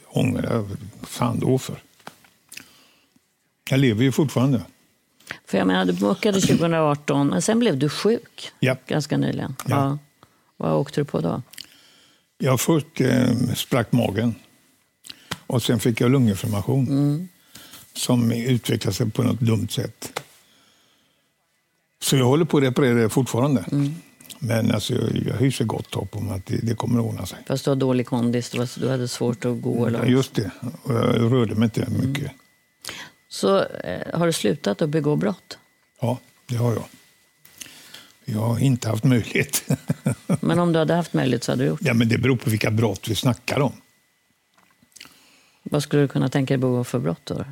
[0.08, 0.68] ångrar jag
[1.02, 1.82] fan då för.
[3.70, 4.62] Jag lever ju fortfarande.
[5.46, 8.76] För jag menar, du bookade 2018, men sen blev du sjuk Ja.
[8.86, 9.56] ganska nyligen.
[9.66, 9.98] Ja.
[10.56, 11.42] Vad åkte du på då?
[12.38, 14.34] Jag först eh, sprack magen
[15.46, 17.28] och sen fick jag lunginflammation
[17.94, 20.20] som utvecklade sig på något dumt sätt.
[22.02, 23.64] Så jag håller på att reparera det fortfarande.
[24.38, 27.38] Men alltså, jag, jag hyser gott hopp om att det, det kommer att ordna sig.
[27.46, 29.86] Fast du har dålig kondis, du hade svårt att gå.
[29.86, 30.06] Eller?
[30.06, 30.50] just det.
[30.82, 32.32] Och jag rörde mig inte mycket.
[33.28, 35.58] Så eh, har du slutat att begå brott?
[36.00, 36.84] Ja, det har jag.
[38.24, 39.64] Jag har inte haft möjlighet.
[40.40, 41.86] Men om du hade haft möjlighet så hade du gjort det.
[41.88, 43.72] ja, men det beror på vilka brott vi snackar om.
[45.62, 47.44] Vad skulle du kunna tänka dig begå för brott då?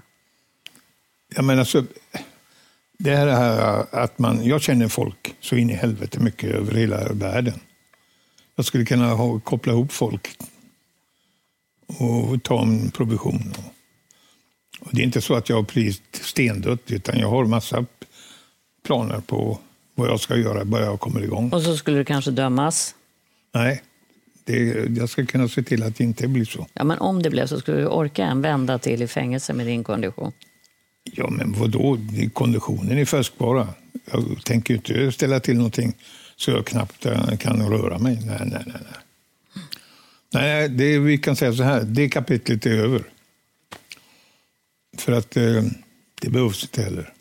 [1.34, 1.84] Ja, men alltså,
[2.98, 7.12] det här är att man, jag känner folk så in i helvete mycket över hela
[7.12, 7.60] världen.
[8.56, 10.28] Jag skulle kunna ha, koppla ihop folk
[11.86, 13.54] och ta en provision.
[14.80, 17.86] Och det är inte så att jag har blivit stendött, utan jag har massa
[18.84, 19.58] planer på
[19.94, 21.50] vad jag ska göra bara jag kommer igång.
[21.52, 22.94] Och så skulle du kanske dömas.
[23.54, 23.82] Nej,
[24.44, 26.66] det, jag ska kunna se till att det inte blir så.
[26.74, 29.66] Ja, men om det blev så skulle du orka en vända till i fängelse med
[29.66, 30.32] din kondition.
[31.12, 31.98] Ja, men vadå?
[32.32, 33.68] Konditionen är färskvara.
[34.10, 35.94] Jag tänker ju inte ställa till någonting
[36.36, 38.18] så jag knappt eh, kan röra mig.
[38.26, 38.76] Nej, nej, nej.
[40.30, 41.82] Nej, nej det, vi kan säga så här.
[41.82, 43.02] Det kapitlet är över.
[44.98, 45.62] För att eh,
[46.20, 47.12] det behövs inte heller.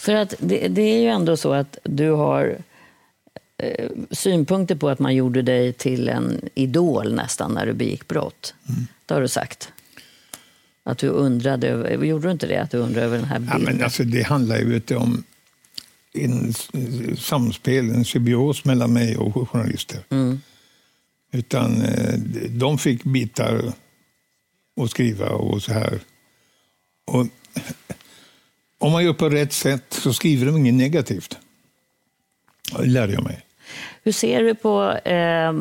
[0.00, 2.58] För att det, det är ju ändå så att du har
[3.58, 8.54] eh, synpunkter på att man gjorde dig till en idol nästan när du begick brott.
[9.06, 9.72] Det har du sagt.
[10.90, 12.56] Att du undrade, över- gjorde du inte det?
[12.62, 13.74] Att du undrade över den här Ja, bilden?
[13.76, 15.24] men alltså, det handlar ju inte om
[16.12, 16.54] en
[17.18, 20.00] samspel, en symbios mellan mig och journalister.
[21.32, 22.14] Utan eh,
[22.50, 23.72] de fick bitar
[24.80, 26.00] att skriva och så här.
[27.04, 27.26] Och
[28.78, 31.36] om man gör på rätt sätt så skriver de inget negativt.
[32.78, 33.40] Det lärde jag mig.
[34.02, 35.52] Hur, ser du på, eh,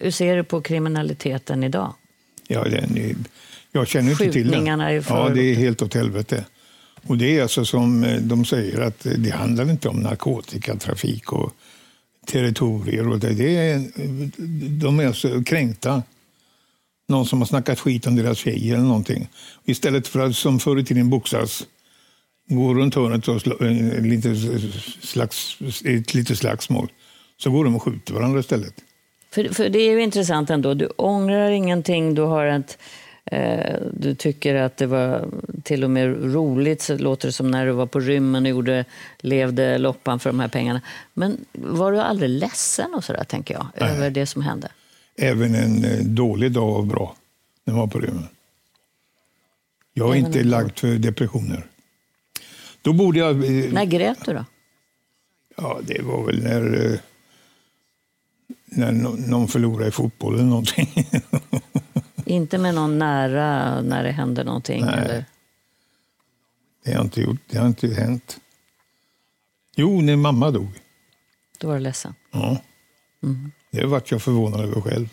[0.00, 1.94] hur ser du på kriminaliteten idag?
[2.48, 3.14] Ja, den är,
[3.72, 4.66] jag känner inte till den.
[5.08, 6.44] Ja, det är helt åt helvete.
[7.06, 11.32] Och det är alltså som eh, de säger att eh, det handlar inte om narkotikatrafik
[11.32, 11.52] och
[12.26, 13.08] territorier.
[13.08, 13.82] Och det, det är,
[14.80, 16.02] de är alltså kränkta.
[17.08, 19.28] Någon som har snackat skit om deras tjej eller någonting.
[19.64, 21.66] Istället för att som förr i tiden boxas,
[22.48, 24.36] gå runt hörnet och slå, eh, lite
[25.00, 26.88] slags, ett litet slagsmål,
[27.36, 28.74] så går de och skjuter varandra istället.
[29.30, 30.74] För, för det är ju intressant ändå.
[30.74, 32.14] Du ångrar ingenting.
[32.14, 32.78] Du har ett...
[33.30, 35.28] Eh, du tycker att det var
[35.62, 38.84] till och med roligt, så låter det som när du var på rymmen och gjorde,
[39.18, 40.80] levde loppan för de här pengarna.
[41.14, 43.90] Men var du aldrig ledsen och sådär, tänker jag, Nej.
[43.90, 44.68] över det som hände?
[45.18, 47.16] Även en eh, dålig dag var bra
[47.64, 48.28] när man var på rymmen.
[49.92, 51.66] Jag är Även inte en lagd för depressioner.
[52.82, 53.30] Då borde jag...
[53.44, 54.44] eh, När grät du då?
[55.56, 56.98] Ja, det var väl när,
[58.64, 60.88] när nå- någon förlorade i fotboll eller någonting.
[62.26, 64.84] Inte med någon nära när det hände någonting?
[64.84, 64.94] Nej.
[64.98, 65.24] Eller?
[66.84, 67.40] Det har inte gjort.
[67.46, 68.38] Det har inte hänt.
[69.76, 70.68] Jo, när mamma dog.
[71.58, 72.14] Då var du ledsen?
[72.32, 72.58] Ja.
[73.70, 75.08] Det vart jag förvånad över själv.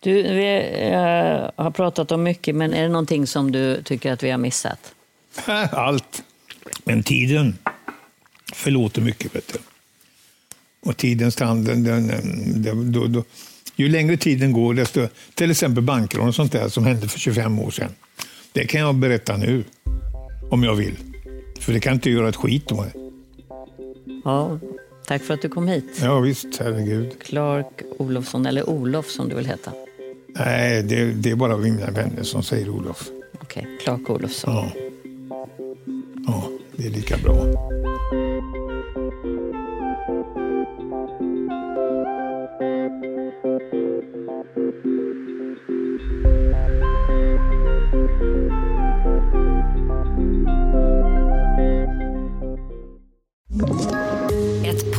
[0.00, 4.22] Du, vi eh, har pratat om mycket, men är det någonting som du tycker att
[4.22, 4.94] vi har missat?
[5.72, 6.22] Allt.
[6.84, 7.58] Men tiden
[8.52, 9.36] förlåter mycket.
[9.36, 9.58] Vet du.
[10.90, 12.06] Och tidens tand, den, den,
[12.62, 13.24] den, då, då,
[13.76, 15.08] ju längre tiden går, desto...
[15.34, 17.90] Till exempel bankrån och sånt där som hände för 25 år sedan.
[18.52, 19.64] Det kan jag berätta nu,
[20.50, 20.96] om jag vill.
[21.60, 22.92] För det kan inte göra ett skit om det.
[24.24, 24.58] Ja,
[25.06, 25.98] tack för att du kom hit.
[26.02, 27.22] Ja visst, herregud.
[27.22, 29.72] Clark Olofsson, eller Olof som du vill heta.
[30.28, 33.08] Nej, det, det är bara mina vänner som säger Olof.
[33.40, 33.78] Okej, okay.
[33.78, 34.54] Clark Olofsson.
[34.54, 34.72] Ja.
[36.26, 37.46] ja, det är lika bra.